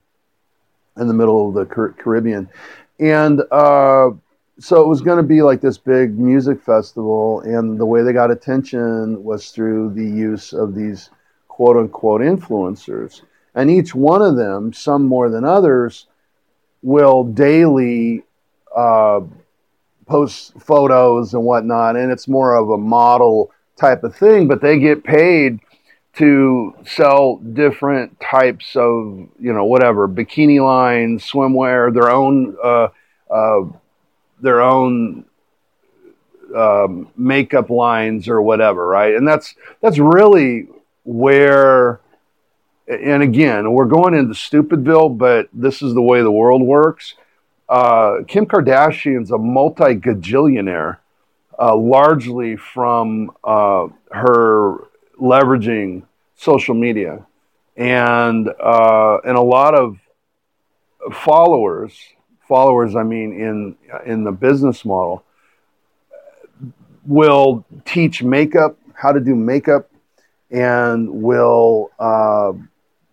in 0.98 1.08
the 1.08 1.14
middle 1.14 1.48
of 1.48 1.54
the 1.54 1.66
Car- 1.66 1.94
Caribbean, 1.98 2.50
and 3.00 3.42
uh, 3.52 4.10
so 4.60 4.82
it 4.82 4.88
was 4.88 5.02
going 5.02 5.18
to 5.18 5.24
be 5.24 5.42
like 5.42 5.62
this 5.62 5.78
big 5.78 6.18
music 6.18 6.62
festival, 6.62 7.42
and 7.42 7.80
the 7.80 7.86
way 7.86 8.02
they 8.02 8.14
got 8.14 8.32
attention 8.32 9.24
was 9.24 9.52
through 9.52 9.94
the 9.94 10.06
use 10.06 10.54
of 10.54 10.74
these 10.74 11.10
quote 11.48 11.78
unquote 11.78 12.22
influencers, 12.22 13.22
and 13.54 13.70
each 13.70 13.94
one 13.94 14.22
of 14.22 14.36
them, 14.36 14.74
some 14.74 15.06
more 15.06 15.30
than 15.30 15.46
others, 15.46 16.08
will 16.82 17.24
daily. 17.24 18.24
Uh, 18.76 19.22
post 20.08 20.54
photos 20.60 21.34
and 21.34 21.44
whatnot, 21.44 21.96
and 21.96 22.12
it's 22.12 22.28
more 22.28 22.56
of 22.56 22.70
a 22.70 22.78
model 22.78 23.52
type 23.76 24.04
of 24.04 24.16
thing, 24.16 24.48
but 24.48 24.62
they 24.62 24.80
get 24.80 25.04
paid 25.04 25.60
to 26.18 26.76
sell 26.86 27.38
different 27.38 28.20
types 28.20 28.76
of, 28.76 29.28
you 29.40 29.54
know, 29.54 29.66
whatever, 29.66 30.08
bikini 30.08 30.64
lines, 30.64 31.24
swimwear, 31.24 31.94
their 31.94 32.12
own, 32.12 32.56
uh, 32.64 32.88
uh, 33.30 33.62
their 34.42 34.62
own 34.62 35.26
um, 36.56 37.10
makeup 37.16 37.70
lines 37.70 38.28
or 38.28 38.42
whatever, 38.42 38.88
right? 38.88 39.16
And 39.16 39.28
that's 39.28 39.56
that's 39.82 40.00
really 40.00 40.68
where. 41.04 42.00
And 42.88 43.22
again, 43.22 43.74
we're 43.74 43.84
going 43.84 44.14
into 44.14 44.34
Stupidville, 44.34 45.18
but 45.18 45.50
this 45.52 45.82
is 45.82 45.94
the 45.94 46.02
way 46.02 46.22
the 46.22 46.32
world 46.32 46.62
works. 46.62 47.16
Uh, 47.68 48.20
Kim 48.30 48.46
Kardashian's 48.46 49.30
a 49.30 49.38
multi 49.38 49.96
gajillionaire, 49.96 51.00
uh, 51.60 51.76
largely 51.76 52.56
from 52.56 53.30
uh, 53.44 53.88
her 54.12 54.88
leveraging 55.20 56.04
social 56.38 56.76
media, 56.76 57.26
and 57.76 58.48
uh, 58.48 59.18
and 59.26 59.38
a 59.38 59.42
lot 59.42 59.76
of 59.76 59.98
followers. 61.12 61.94
Followers, 62.48 62.96
I 62.96 63.04
mean, 63.04 63.34
in 63.34 63.76
in 64.06 64.24
the 64.24 64.32
business 64.32 64.86
model, 64.86 65.24
will 67.06 67.66
teach 67.84 68.24
makeup, 68.24 68.78
how 68.94 69.12
to 69.12 69.20
do 69.20 69.36
makeup, 69.36 69.92
and 70.50 71.10
will 71.10 71.92
uh, 72.00 72.54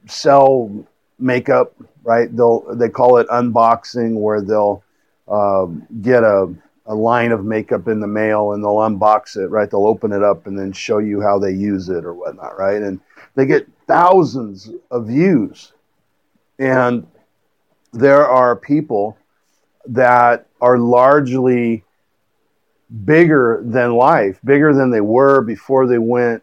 sell 0.06 0.86
makeup 1.18 1.74
right? 2.04 2.34
They'll 2.34 2.64
they 2.76 2.88
call 2.88 3.16
it 3.16 3.26
unboxing, 3.28 4.14
where 4.20 4.40
they'll 4.40 4.84
um, 5.26 5.86
get 6.00 6.22
a 6.22 6.54
a 6.86 6.94
line 6.94 7.32
of 7.32 7.46
makeup 7.46 7.88
in 7.88 7.98
the 8.00 8.06
mail 8.06 8.52
and 8.52 8.62
they'll 8.62 8.76
unbox 8.76 9.38
it, 9.38 9.46
right? 9.46 9.70
They'll 9.70 9.86
open 9.86 10.12
it 10.12 10.22
up 10.22 10.46
and 10.46 10.58
then 10.58 10.70
show 10.70 10.98
you 10.98 11.22
how 11.22 11.38
they 11.38 11.52
use 11.52 11.88
it 11.88 12.04
or 12.04 12.12
whatnot, 12.12 12.58
right? 12.58 12.82
And 12.82 13.00
they 13.34 13.46
get 13.46 13.68
thousands 13.86 14.70
of 14.90 15.06
views. 15.06 15.72
And 16.58 17.06
there 17.92 18.26
are 18.26 18.56
people 18.56 19.16
that 19.86 20.46
are 20.60 20.78
largely 20.78 21.84
bigger 23.04 23.62
than 23.64 23.94
life, 23.94 24.38
bigger 24.44 24.72
than 24.72 24.90
they 24.90 25.00
were 25.00 25.42
before 25.42 25.86
they 25.86 25.98
went 25.98 26.42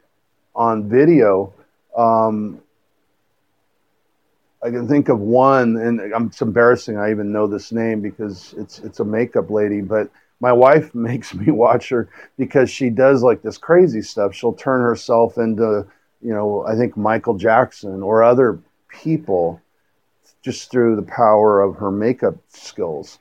on 0.55 0.89
video. 0.89 1.53
Um, 1.95 2.61
I 4.63 4.69
can 4.69 4.87
think 4.87 5.09
of 5.09 5.19
one, 5.19 5.77
and 5.77 5.99
it's 5.99 6.41
embarrassing. 6.41 6.97
I 6.97 7.09
even 7.11 7.31
know 7.31 7.47
this 7.47 7.71
name 7.71 8.01
because 8.01 8.53
it's 8.57 8.79
it's 8.79 8.99
a 8.99 9.05
makeup 9.05 9.49
lady, 9.49 9.81
but 9.81 10.09
my 10.39 10.51
wife 10.51 10.93
makes 10.95 11.33
me 11.33 11.51
watch 11.51 11.89
her 11.89 12.09
because 12.37 12.69
she 12.69 12.89
does 12.89 13.23
like 13.23 13.41
this 13.41 13.57
crazy 13.57 14.01
stuff. 14.01 14.35
She'll 14.35 14.53
turn 14.53 14.81
herself 14.81 15.37
into, 15.37 15.87
you 16.21 16.33
know, 16.33 16.65
I 16.65 16.75
think 16.75 16.95
Michael 16.97 17.35
Jackson 17.35 18.01
or 18.01 18.23
other 18.23 18.59
people 18.89 19.61
just 20.41 20.71
through 20.71 20.95
the 20.95 21.03
power 21.03 21.61
of 21.61 21.75
her 21.75 21.91
makeup 21.91 22.35
skills, 22.49 23.19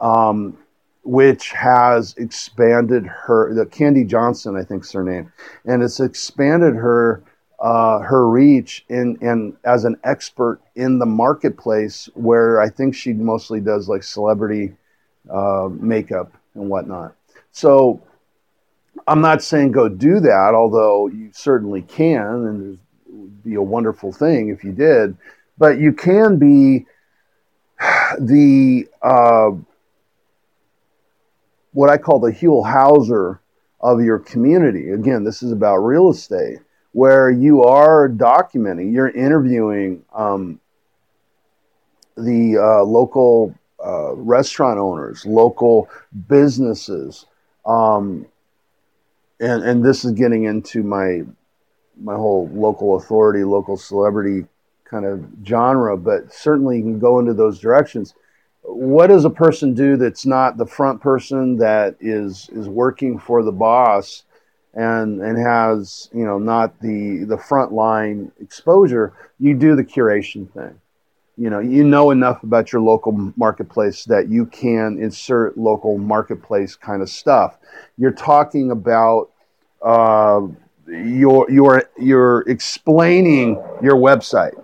um, 0.00 0.56
which 1.04 1.50
has 1.52 2.14
expanded 2.16 3.06
her. 3.06 3.54
The 3.54 3.66
Kandee 3.66 4.06
Johnson, 4.06 4.56
I 4.56 4.64
think, 4.64 4.84
is 4.84 4.92
her 4.92 5.04
name, 5.04 5.32
and 5.64 5.82
it's 5.82 6.00
expanded 6.00 6.74
her 6.74 7.22
uh, 7.58 8.00
her 8.00 8.28
reach 8.28 8.84
in 8.88 9.16
and 9.22 9.56
as 9.64 9.84
an 9.84 9.96
expert 10.04 10.60
in 10.74 10.98
the 10.98 11.06
marketplace 11.06 12.08
where 12.14 12.60
I 12.60 12.68
think 12.68 12.94
she 12.94 13.12
mostly 13.12 13.60
does 13.60 13.88
like 13.88 14.02
celebrity 14.02 14.74
uh, 15.30 15.68
makeup 15.72 16.32
and 16.54 16.68
whatnot. 16.68 17.14
So 17.52 18.02
I'm 19.06 19.20
not 19.20 19.42
saying 19.42 19.72
go 19.72 19.88
do 19.88 20.20
that, 20.20 20.52
although 20.54 21.08
you 21.08 21.30
certainly 21.32 21.82
can, 21.82 22.24
and 22.24 22.74
it 22.74 22.78
would 23.08 23.44
be 23.44 23.54
a 23.54 23.62
wonderful 23.62 24.12
thing 24.12 24.48
if 24.48 24.64
you 24.64 24.72
did. 24.72 25.16
But 25.58 25.78
you 25.78 25.92
can 25.92 26.38
be 26.38 26.86
the 28.18 28.88
uh, 29.02 29.50
what 31.72 31.90
I 31.90 31.98
call 31.98 32.20
the 32.20 32.32
Huell 32.32 32.64
Howser 32.64 33.38
of 33.80 34.02
your 34.02 34.18
community. 34.18 34.90
Again, 34.90 35.24
this 35.24 35.42
is 35.42 35.52
about 35.52 35.78
real 35.78 36.10
estate 36.10 36.58
where 36.92 37.30
you 37.30 37.62
are 37.62 38.08
documenting, 38.08 38.90
you're 38.90 39.10
interviewing 39.10 40.02
um, 40.14 40.58
the 42.16 42.56
uh, 42.56 42.82
local 42.82 43.54
uh, 43.84 44.14
restaurant 44.14 44.78
owners, 44.78 45.26
local 45.26 45.90
businesses, 46.26 47.26
um, 47.66 48.24
and 49.40 49.62
and 49.62 49.84
this 49.84 50.04
is 50.04 50.12
getting 50.12 50.44
into 50.44 50.82
my 50.82 51.22
my 52.00 52.14
whole 52.14 52.48
local 52.52 52.96
authority, 52.96 53.44
local 53.44 53.76
celebrity 53.76 54.46
kind 54.84 55.04
of 55.04 55.24
genre, 55.44 55.96
but 55.96 56.32
certainly 56.32 56.76
you 56.78 56.82
can 56.82 56.98
go 56.98 57.18
into 57.18 57.34
those 57.34 57.58
directions. 57.58 58.14
What 58.62 59.08
does 59.08 59.24
a 59.24 59.30
person 59.30 59.74
do 59.74 59.96
that's 59.96 60.26
not 60.26 60.56
the 60.56 60.66
front 60.66 61.00
person 61.00 61.56
that 61.58 61.96
is 62.00 62.48
is 62.52 62.68
working 62.68 63.18
for 63.18 63.42
the 63.42 63.52
boss? 63.52 64.24
and 64.76 65.22
and 65.22 65.38
has 65.38 66.08
you 66.12 66.24
know 66.24 66.38
not 66.38 66.78
the 66.80 67.24
the 67.24 67.38
front 67.38 67.72
line 67.72 68.30
exposure, 68.40 69.12
you 69.40 69.54
do 69.54 69.74
the 69.74 69.82
curation 69.82 70.52
thing. 70.52 70.78
You 71.38 71.50
know, 71.50 71.58
you 71.58 71.84
know 71.84 72.10
enough 72.10 72.42
about 72.42 72.72
your 72.72 72.80
local 72.80 73.12
marketplace 73.36 74.04
that 74.06 74.28
you 74.28 74.46
can 74.46 74.98
insert 74.98 75.58
local 75.58 75.98
marketplace 75.98 76.76
kind 76.76 77.02
of 77.02 77.10
stuff. 77.10 77.58
You're 77.98 78.12
talking 78.12 78.70
about 78.70 79.30
uh, 79.82 80.46
your 80.88 81.50
your 81.50 81.90
you're 81.98 82.40
explaining 82.48 83.62
your 83.82 83.96
website. 83.96 84.62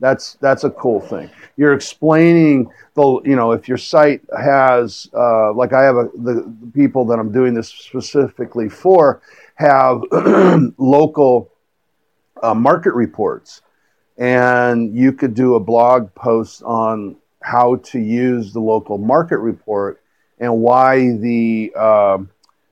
That's 0.00 0.34
that's 0.40 0.64
a 0.64 0.70
cool 0.70 1.00
thing. 1.00 1.30
You're 1.56 1.72
explaining 1.72 2.70
the 2.94 3.20
you 3.24 3.36
know 3.36 3.52
if 3.52 3.68
your 3.68 3.78
site 3.78 4.22
has 4.36 5.08
uh, 5.14 5.52
like 5.52 5.72
I 5.72 5.82
have 5.82 5.96
a, 5.96 6.10
the, 6.14 6.34
the 6.60 6.70
people 6.74 7.04
that 7.06 7.18
I'm 7.18 7.30
doing 7.30 7.54
this 7.54 7.68
specifically 7.68 8.68
for 8.68 9.22
have 9.54 10.02
local 10.78 11.52
uh, 12.42 12.54
market 12.54 12.94
reports, 12.94 13.62
and 14.16 14.96
you 14.96 15.12
could 15.12 15.34
do 15.34 15.54
a 15.54 15.60
blog 15.60 16.14
post 16.14 16.62
on 16.62 17.16
how 17.42 17.76
to 17.76 17.98
use 17.98 18.52
the 18.52 18.60
local 18.60 18.98
market 18.98 19.38
report 19.38 20.00
and 20.38 20.60
why 20.60 21.16
the 21.16 21.72
uh, 21.76 22.18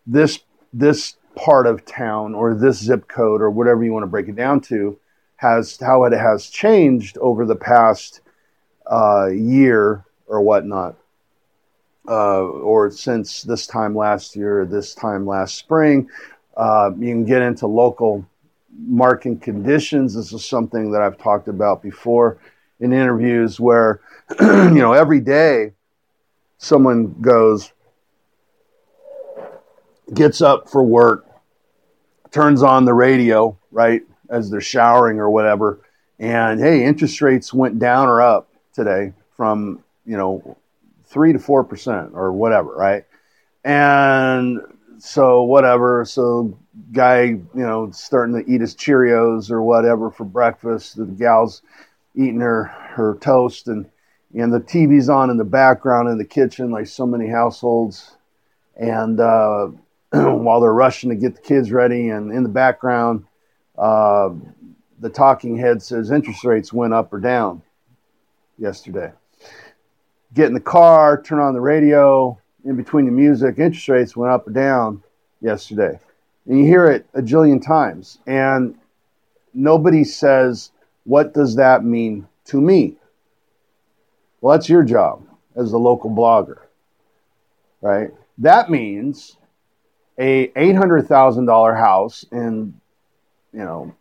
this 0.06 0.40
this 0.72 1.16
part 1.34 1.66
of 1.66 1.84
town 1.84 2.34
or 2.34 2.54
this 2.54 2.78
zip 2.78 3.08
code 3.08 3.40
or 3.40 3.50
whatever 3.50 3.84
you 3.84 3.92
want 3.92 4.02
to 4.02 4.08
break 4.08 4.28
it 4.28 4.36
down 4.36 4.60
to 4.60 4.98
has 5.36 5.78
how 5.80 6.04
it 6.04 6.12
has 6.12 6.48
changed 6.48 7.18
over 7.18 7.44
the 7.44 7.56
past 7.56 8.20
uh, 8.90 9.26
year 9.26 10.04
or 10.26 10.40
whatnot, 10.40 10.96
uh, 12.08 12.42
or 12.42 12.90
since 12.90 13.42
this 13.42 13.66
time 13.66 13.94
last 13.94 14.36
year, 14.36 14.64
this 14.64 14.94
time 14.94 15.26
last 15.26 15.56
spring. 15.56 16.08
Uh, 16.56 16.90
you 16.98 17.08
can 17.08 17.24
get 17.24 17.42
into 17.42 17.66
local 17.66 18.26
market 18.78 19.40
conditions. 19.40 20.14
This 20.14 20.32
is 20.32 20.44
something 20.44 20.92
that 20.92 21.02
I've 21.02 21.18
talked 21.18 21.48
about 21.48 21.82
before 21.82 22.38
in 22.80 22.92
interviews 22.92 23.60
where, 23.60 24.00
you 24.40 24.70
know, 24.70 24.92
every 24.92 25.20
day 25.20 25.72
someone 26.58 27.14
goes, 27.20 27.72
gets 30.14 30.40
up 30.40 30.68
for 30.68 30.82
work, 30.82 31.26
turns 32.30 32.62
on 32.62 32.84
the 32.84 32.94
radio, 32.94 33.56
right, 33.70 34.02
as 34.28 34.50
they're 34.50 34.60
showering 34.60 35.18
or 35.18 35.30
whatever, 35.30 35.80
and 36.18 36.60
hey, 36.60 36.84
interest 36.84 37.20
rates 37.20 37.52
went 37.52 37.78
down 37.78 38.08
or 38.08 38.22
up 38.22 38.48
today 38.72 39.12
from 39.36 39.82
you 40.04 40.16
know, 40.16 40.56
three 41.06 41.32
to 41.32 41.38
four 41.38 41.64
percent 41.64 42.10
or 42.14 42.32
whatever, 42.32 42.74
right? 42.74 43.04
And 43.64 44.60
so 44.98 45.42
whatever. 45.42 46.04
So 46.04 46.58
guy, 46.92 47.24
you 47.24 47.50
know, 47.54 47.90
starting 47.90 48.42
to 48.42 48.50
eat 48.50 48.60
his 48.60 48.74
Cheerios 48.74 49.50
or 49.50 49.62
whatever 49.62 50.10
for 50.10 50.24
breakfast. 50.24 50.96
The 50.96 51.04
gal's 51.04 51.62
eating 52.14 52.40
her 52.40 52.64
her 52.64 53.16
toast 53.20 53.68
and 53.68 53.86
and 54.34 54.52
the 54.52 54.60
TV's 54.60 55.08
on 55.08 55.30
in 55.30 55.36
the 55.36 55.44
background 55.44 56.08
in 56.08 56.18
the 56.18 56.24
kitchen, 56.24 56.70
like 56.70 56.86
so 56.86 57.06
many 57.06 57.28
households. 57.28 58.16
And 58.76 59.20
uh, 59.20 59.66
while 60.10 60.60
they're 60.60 60.72
rushing 60.72 61.10
to 61.10 61.16
get 61.16 61.34
the 61.34 61.42
kids 61.42 61.70
ready, 61.70 62.08
and 62.08 62.32
in 62.32 62.42
the 62.42 62.48
background, 62.48 63.26
uh, 63.76 64.30
the 65.00 65.10
talking 65.10 65.56
head 65.58 65.82
says 65.82 66.10
interest 66.10 66.44
rates 66.44 66.72
went 66.72 66.94
up 66.94 67.12
or 67.12 67.20
down 67.20 67.62
yesterday. 68.58 69.12
get 70.32 70.46
in 70.46 70.54
the 70.54 70.60
car, 70.60 71.20
turn 71.20 71.40
on 71.40 71.52
the 71.52 71.60
radio, 71.60 72.38
in 72.64 72.76
between 72.76 73.04
the 73.06 73.12
music, 73.12 73.58
interest 73.58 73.88
rates 73.88 74.16
went 74.16 74.32
up 74.32 74.46
or 74.46 74.52
down 74.52 75.02
yesterday. 75.40 75.98
And 76.46 76.58
you 76.58 76.64
hear 76.64 76.86
it 76.86 77.06
a 77.14 77.22
jillion 77.22 77.64
times. 77.64 78.18
And 78.26 78.76
nobody 79.54 80.04
says, 80.04 80.70
What 81.04 81.34
does 81.34 81.56
that 81.56 81.84
mean 81.84 82.26
to 82.46 82.60
me? 82.60 82.96
Well, 84.40 84.56
that's 84.56 84.68
your 84.68 84.82
job 84.82 85.24
as 85.54 85.70
the 85.70 85.78
local 85.78 86.10
blogger, 86.10 86.58
right? 87.80 88.10
That 88.38 88.70
means 88.70 89.36
a 90.18 90.48
$800,000 90.48 91.78
house 91.78 92.24
in, 92.32 92.74
you 93.52 93.60
know, 93.60 93.94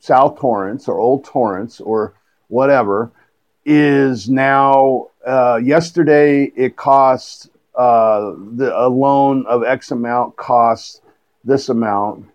South 0.00 0.38
Torrance 0.38 0.88
or 0.88 0.98
Old 0.98 1.24
Torrance 1.24 1.80
or 1.80 2.14
whatever 2.48 3.12
is 3.64 4.28
now, 4.28 5.08
uh, 5.26 5.58
yesterday 5.62 6.52
it 6.56 6.76
cost, 6.76 7.50
uh, 7.74 8.32
the, 8.52 8.72
a 8.74 8.88
loan 8.88 9.46
of 9.46 9.64
X 9.64 9.90
amount 9.90 10.36
cost 10.36 11.00
this 11.44 11.68
amount, 11.68 12.26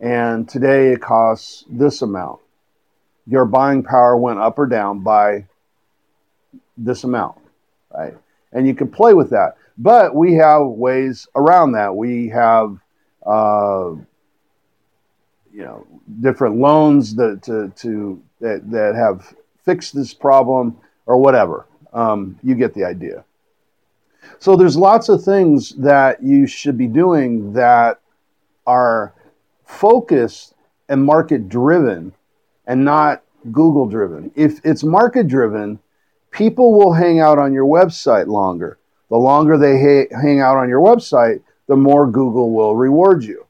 and 0.00 0.48
today 0.48 0.92
it 0.92 1.00
costs 1.00 1.64
this 1.70 2.02
amount. 2.02 2.40
Your 3.26 3.44
buying 3.44 3.82
power 3.82 4.16
went 4.16 4.38
up 4.38 4.58
or 4.58 4.66
down 4.66 5.00
by 5.00 5.46
this 6.76 7.04
amount, 7.04 7.38
right? 7.94 8.16
And 8.52 8.66
you 8.66 8.74
can 8.74 8.88
play 8.88 9.14
with 9.14 9.30
that. 9.30 9.56
But 9.76 10.14
we 10.14 10.34
have 10.34 10.66
ways 10.66 11.28
around 11.36 11.72
that. 11.72 11.94
We 11.94 12.28
have, 12.28 12.78
uh, 13.24 13.90
you 15.52 15.64
know, 15.64 15.86
different 16.20 16.56
loans 16.56 17.14
that 17.16 17.42
to, 17.44 17.72
to 17.76 18.22
that, 18.40 18.70
that 18.70 18.94
have 18.94 19.34
fixed 19.64 19.94
this 19.94 20.14
problem 20.14 20.78
or 21.06 21.18
whatever. 21.18 21.66
Um, 21.92 22.38
you 22.42 22.54
get 22.54 22.74
the 22.74 22.84
idea. 22.84 23.24
So 24.40 24.56
there's 24.56 24.76
lots 24.76 25.08
of 25.08 25.22
things 25.22 25.70
that 25.76 26.22
you 26.22 26.46
should 26.46 26.76
be 26.76 26.86
doing 26.86 27.52
that 27.52 28.00
are 28.68 29.14
focused 29.64 30.54
and 30.90 31.02
market 31.02 31.48
driven 31.48 32.12
and 32.66 32.84
not 32.84 33.22
Google 33.50 33.86
driven. 33.86 34.30
If 34.36 34.60
it's 34.62 34.84
market 34.84 35.26
driven, 35.26 35.78
people 36.30 36.78
will 36.78 36.92
hang 36.92 37.18
out 37.18 37.38
on 37.38 37.54
your 37.54 37.64
website 37.64 38.26
longer. 38.26 38.78
The 39.08 39.16
longer 39.16 39.56
they 39.56 39.80
ha- 39.80 40.20
hang 40.20 40.40
out 40.40 40.58
on 40.58 40.68
your 40.68 40.82
website, 40.82 41.40
the 41.66 41.76
more 41.76 42.06
Google 42.06 42.50
will 42.50 42.76
reward 42.76 43.24
you. 43.24 43.46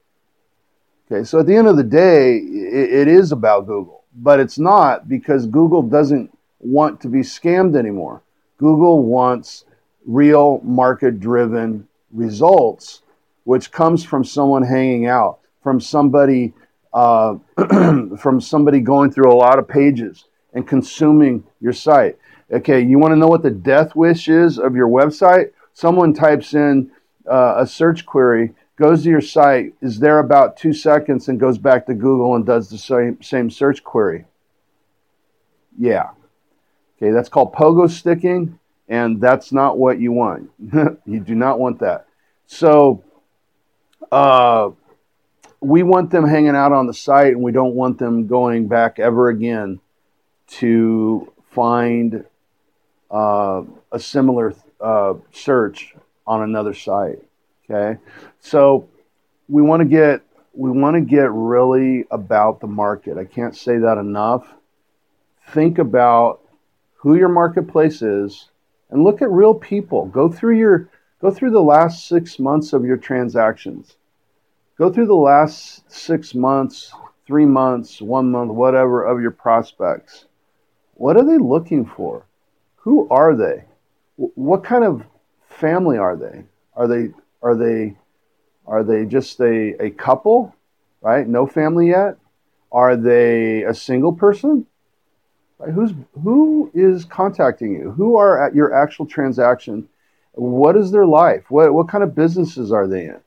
Okay, 1.11 1.25
so 1.25 1.41
at 1.41 1.47
the 1.47 1.57
end 1.57 1.67
of 1.67 1.77
the 1.77 1.83
day, 1.83 2.37
it, 2.37 2.93
it 2.93 3.09
is 3.09 3.33
about 3.33 3.67
Google, 3.67 4.05
but 4.15 4.39
it's 4.39 4.59
not 4.59 5.09
because 5.09 5.47
Google 5.47 5.83
doesn't 5.83 6.31
want 6.61 7.01
to 7.01 7.09
be 7.09 7.21
scammed 7.21 7.77
anymore. 7.77 8.23
Google 8.59 9.03
wants 9.03 9.65
real 10.07 10.61
market 10.63 11.19
driven 11.19 11.89
results 12.13 13.03
which 13.49 13.73
comes 13.73 14.05
from 14.05 14.23
someone 14.23 14.63
hanging 14.63 15.07
out, 15.07 15.39
from 15.63 15.81
somebody, 15.81 16.53
uh, 16.93 17.35
from 18.19 18.43
somebody 18.43 18.79
going 18.79 19.11
through 19.11 19.33
a 19.33 19.35
lot 19.35 19.59
of 19.59 19.67
pages 19.67 20.27
and 20.53 20.69
consuming 20.69 21.43
your 21.59 21.73
site. 21.73 22.19
Okay, 22.53 22.83
you 22.83 22.99
want 22.99 23.13
to 23.13 23.17
know 23.17 23.27
what 23.27 23.43
the 23.43 23.51
death 23.51 23.97
wish 23.97 24.29
is 24.29 24.59
of 24.59 24.77
your 24.77 24.87
website? 24.87 25.53
Someone 25.73 26.13
types 26.13 26.53
in 26.53 26.91
uh, 27.27 27.55
a 27.57 27.67
search 27.67 28.05
query, 28.05 28.53
goes 28.77 29.05
to 29.05 29.09
your 29.09 29.23
site, 29.23 29.73
is 29.81 29.99
there 29.99 30.19
about 30.19 30.59
two 30.59 30.75
seconds, 30.75 31.29
and 31.29 31.41
goes 31.41 31.57
back 31.57 31.87
to 31.87 31.95
Google 31.95 32.37
and 32.37 32.45
does 32.45 32.69
the 32.69 32.77
same, 32.77 33.17
same 33.23 33.49
search 33.49 33.83
query. 33.83 34.27
Yeah. 35.79 36.11
Okay, 36.99 37.13
that's 37.13 37.31
called 37.31 37.55
pogo 37.55 37.91
sticking, 37.91 38.59
and 38.91 39.23
that's 39.23 39.53
not 39.53 39.79
what 39.79 39.99
you 39.99 40.13
want. 40.13 40.51
you 41.07 41.21
do 41.21 41.35
not 41.35 41.59
want 41.59 41.79
that. 41.79 42.05
So, 42.47 43.05
uh, 44.11 44.71
we 45.61 45.83
want 45.83 46.11
them 46.11 46.27
hanging 46.27 46.55
out 46.55 46.73
on 46.73 46.87
the 46.87 46.94
site 46.94 47.33
and 47.33 47.42
we 47.42 47.53
don't 47.53 47.75
want 47.75 47.99
them 47.99 48.27
going 48.27 48.68
back 48.68 48.99
ever 48.99 49.29
again 49.29 49.81
to 50.47 51.33
find 51.51 52.25
uh, 53.11 53.62
a 53.92 53.99
similar 53.99 54.55
uh, 54.81 55.14
search 55.33 55.94
on 56.27 56.42
another 56.42 56.75
site. 56.75 57.18
Okay, 57.71 58.01
so 58.40 58.88
we 59.49 59.62
want 59.62 59.81
to 59.81 59.88
get 59.88 60.23
we 60.55 60.71
want 60.71 60.94
to 60.94 61.01
get 61.01 61.31
really 61.31 62.05
about 62.11 62.61
the 62.61 62.66
market. 62.66 63.18
I 63.18 63.25
can't 63.25 63.55
say 63.55 63.79
that 63.79 63.99
enough. 63.99 64.47
Think 65.51 65.79
about 65.79 66.40
who 66.97 67.14
your 67.14 67.29
marketplace 67.29 68.03
is 68.03 68.51
and 68.90 69.05
look 69.05 69.23
at 69.23 69.31
real 69.31 69.55
people. 69.55 70.07
Go 70.07 70.31
through 70.31 70.59
your 70.59 70.88
go 71.21 71.31
through 71.31 71.51
the 71.51 71.61
last 71.61 72.09
six 72.09 72.38
months 72.38 72.73
of 72.73 72.85
your 72.85 72.97
transactions 72.97 73.98
Go 74.79 74.93
through 74.93 75.09
the 75.09 75.14
last 75.14 75.91
six 75.91 76.37
months, 76.37 76.93
three 77.27 77.45
months, 77.45 78.01
one 78.01 78.31
month, 78.31 78.53
whatever, 78.53 79.05
of 79.05 79.21
your 79.21 79.33
prospects. 79.33 80.27
What 80.95 81.17
are 81.17 81.25
they 81.25 81.37
looking 81.37 81.85
for? 81.85 82.25
Who 82.77 83.09
are 83.11 83.35
they? 83.35 83.64
What 84.17 84.62
kind 84.62 84.85
of 84.85 85.03
family 85.49 85.99
are 85.99 86.17
they? 86.17 86.45
Are 86.77 86.87
they 86.87 87.12
are 87.43 87.57
they 87.57 87.97
are 88.67 88.85
they 88.85 89.05
just 89.05 89.41
a, 89.41 89.75
a 89.83 89.91
couple, 89.91 90.55
right? 91.01 91.27
No 91.27 91.45
family 91.45 91.88
yet? 91.88 92.17
Are 92.71 92.97
they 92.97 93.64
a 93.64 93.75
single 93.75 94.12
person? 94.12 94.64
Right? 95.59 95.73
Who's 95.73 95.93
who 96.23 96.71
is 96.73 97.05
contacting 97.05 97.73
you? 97.73 97.91
Who 97.91 98.17
are 98.17 98.47
at 98.47 98.55
your 98.55 98.73
actual 98.73 99.07
transaction? 99.07 99.88
What 100.35 100.77
is 100.77 100.93
their 100.93 101.07
life? 101.07 101.51
What 101.51 101.75
what 101.75 101.88
kind 101.88 102.05
of 102.05 102.14
businesses 102.14 102.71
are 102.71 102.87
they 102.87 103.07
in? 103.07 103.21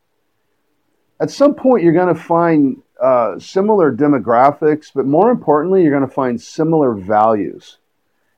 At 1.21 1.29
some 1.29 1.53
point 1.53 1.83
you're 1.83 1.93
going 1.93 2.13
to 2.13 2.19
find 2.19 2.81
uh, 2.99 3.37
similar 3.39 3.95
demographics, 3.95 4.91
but 4.93 5.05
more 5.05 5.29
importantly, 5.29 5.83
you're 5.83 5.95
going 5.95 6.07
to 6.07 6.13
find 6.13 6.41
similar 6.41 6.93
values. 6.93 7.77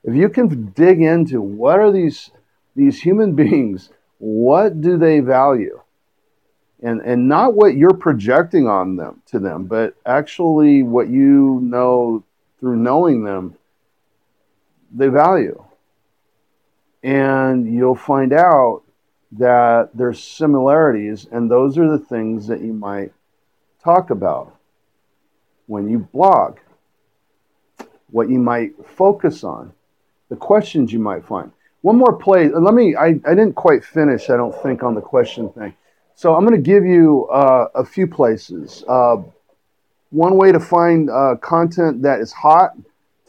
If 0.04 0.14
you 0.14 0.28
can 0.28 0.66
dig 0.72 1.00
into 1.00 1.40
what 1.40 1.80
are 1.80 1.90
these 1.90 2.30
these 2.76 3.00
human 3.00 3.34
beings, 3.42 3.90
what 4.18 4.80
do 4.82 4.98
they 4.98 5.20
value, 5.20 5.80
and 6.82 7.00
and 7.00 7.26
not 7.26 7.54
what 7.54 7.76
you're 7.76 7.96
projecting 7.96 8.68
on 8.68 8.96
them 8.96 9.22
to 9.26 9.38
them, 9.38 9.64
but 9.64 9.94
actually 10.04 10.82
what 10.82 11.08
you 11.08 11.60
know 11.62 12.22
through 12.60 12.76
knowing 12.76 13.24
them, 13.24 13.56
they 14.94 15.08
value, 15.08 15.62
and 17.02 17.66
you'll 17.74 17.94
find 17.94 18.32
out 18.34 18.83
that 19.38 19.90
there's 19.94 20.22
similarities, 20.22 21.26
and 21.30 21.50
those 21.50 21.76
are 21.78 21.90
the 21.90 22.04
things 22.04 22.46
that 22.46 22.60
you 22.60 22.72
might 22.72 23.12
talk 23.82 24.10
about 24.10 24.56
when 25.66 25.88
you 25.88 25.98
blog, 25.98 26.58
what 28.10 28.28
you 28.28 28.38
might 28.38 28.72
focus 28.86 29.42
on, 29.42 29.72
the 30.28 30.36
questions 30.36 30.92
you 30.92 30.98
might 30.98 31.24
find. 31.24 31.50
One 31.80 31.96
more 31.96 32.16
play. 32.16 32.48
Let 32.48 32.74
me, 32.74 32.94
I, 32.96 33.06
I 33.06 33.34
didn't 33.34 33.54
quite 33.54 33.84
finish, 33.84 34.30
I 34.30 34.36
don't 34.36 34.54
think, 34.62 34.82
on 34.82 34.94
the 34.94 35.00
question 35.00 35.50
thing. 35.50 35.74
So 36.14 36.34
I'm 36.34 36.46
going 36.46 36.54
to 36.54 36.62
give 36.62 36.84
you 36.84 37.26
uh, 37.26 37.68
a 37.74 37.84
few 37.84 38.06
places. 38.06 38.84
Uh, 38.88 39.16
one 40.10 40.36
way 40.36 40.52
to 40.52 40.60
find 40.60 41.10
uh, 41.10 41.34
content 41.40 42.02
that 42.02 42.20
is 42.20 42.32
hot, 42.32 42.70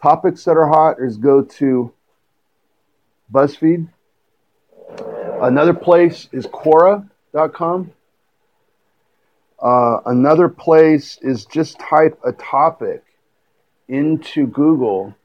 topics 0.02 0.44
that 0.46 0.52
are 0.52 0.68
hot, 0.68 0.98
is 1.00 1.18
go 1.18 1.42
to 1.42 1.92
BuzzFeed 3.34 3.90
Another 5.42 5.74
place 5.74 6.30
is 6.32 6.48
Quora.com. 6.48 7.92
Uh, 9.62 9.98
another 10.06 10.50
place 10.50 11.18
is 11.22 11.46
just 11.46 11.80
type 11.80 12.20
a 12.26 12.32
topic 12.32 13.04
into 13.88 14.48
Google, 14.48 15.16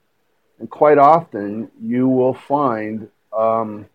and 0.58 0.68
quite 0.68 0.98
often 0.98 1.70
you 1.80 2.08
will 2.08 2.34
find 2.34 3.08
um, 3.36 3.86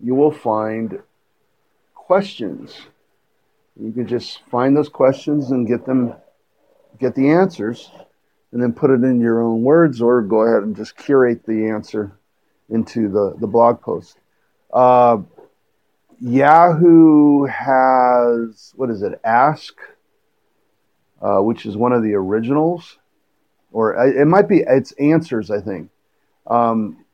you 0.00 0.14
will 0.14 0.32
find 0.32 1.00
questions. 1.94 2.74
You 3.80 3.92
can 3.92 4.06
just 4.06 4.42
find 4.50 4.76
those 4.76 4.88
questions 4.88 5.50
and 5.50 5.66
get 5.66 5.86
them, 5.86 6.14
get 6.98 7.14
the 7.14 7.30
answers, 7.30 7.90
and 8.52 8.62
then 8.62 8.72
put 8.72 8.90
it 8.90 9.04
in 9.04 9.20
your 9.20 9.42
own 9.42 9.62
words, 9.62 10.00
or 10.00 10.22
go 10.22 10.42
ahead 10.42 10.62
and 10.62 10.74
just 10.74 10.96
curate 10.96 11.44
the 11.46 11.68
answer 11.68 12.12
into 12.68 13.08
the, 13.08 13.36
the 13.38 13.46
blog 13.46 13.80
post. 13.80 14.18
Uh, 14.72 15.18
Yahoo 16.20 17.44
has 17.44 18.72
what 18.76 18.90
is 18.90 19.02
it? 19.02 19.20
Ask, 19.24 19.74
uh, 21.22 21.38
which 21.38 21.64
is 21.64 21.76
one 21.76 21.92
of 21.92 22.02
the 22.02 22.14
originals, 22.14 22.98
or 23.72 23.94
it 24.06 24.26
might 24.26 24.48
be 24.48 24.64
it's 24.66 24.92
Answers. 24.92 25.50
I 25.50 25.60
think. 25.60 25.90
Um, 26.46 27.04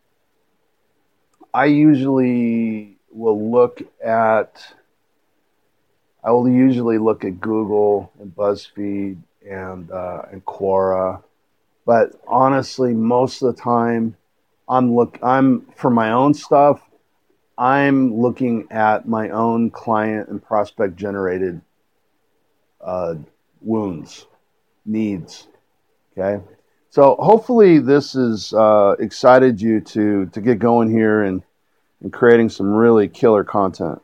I 1.53 1.67
usually 1.67 2.97
will 3.11 3.51
look 3.51 3.83
at. 4.05 4.75
I 6.23 6.31
will 6.31 6.49
usually 6.49 6.97
look 6.97 7.25
at 7.25 7.41
Google 7.41 8.11
and 8.19 8.35
BuzzFeed 8.35 9.19
and 9.47 9.91
uh, 9.91 10.23
and 10.33 10.45
Quora, 10.47 11.23
but 11.85 12.19
honestly, 12.27 12.95
most 12.95 13.43
of 13.43 13.55
the 13.55 13.61
time, 13.61 14.17
I'm 14.67 14.97
look 14.97 15.19
I'm 15.23 15.67
for 15.77 15.91
my 15.91 16.13
own 16.13 16.33
stuff. 16.33 16.81
I'm 17.57 18.15
looking 18.21 18.67
at 18.71 19.07
my 19.07 19.31
own 19.31 19.71
client 19.71 20.29
and 20.29 20.43
prospect 20.43 20.97
generated 20.97 21.61
uh, 22.81 23.15
wounds, 23.61 24.27
needs. 24.85 25.47
Okay. 26.17 26.43
So 26.91 27.17
hopefully 27.19 27.79
this 27.79 28.13
has 28.13 28.53
uh, 28.53 28.95
excited 28.99 29.61
you 29.61 29.81
to 29.81 30.27
to 30.27 30.41
get 30.41 30.59
going 30.59 30.91
here 30.91 31.23
and, 31.23 31.43
and 32.01 32.13
creating 32.13 32.51
some 32.51 32.73
really 32.73 33.09
killer 33.09 33.43
content. 33.43 34.01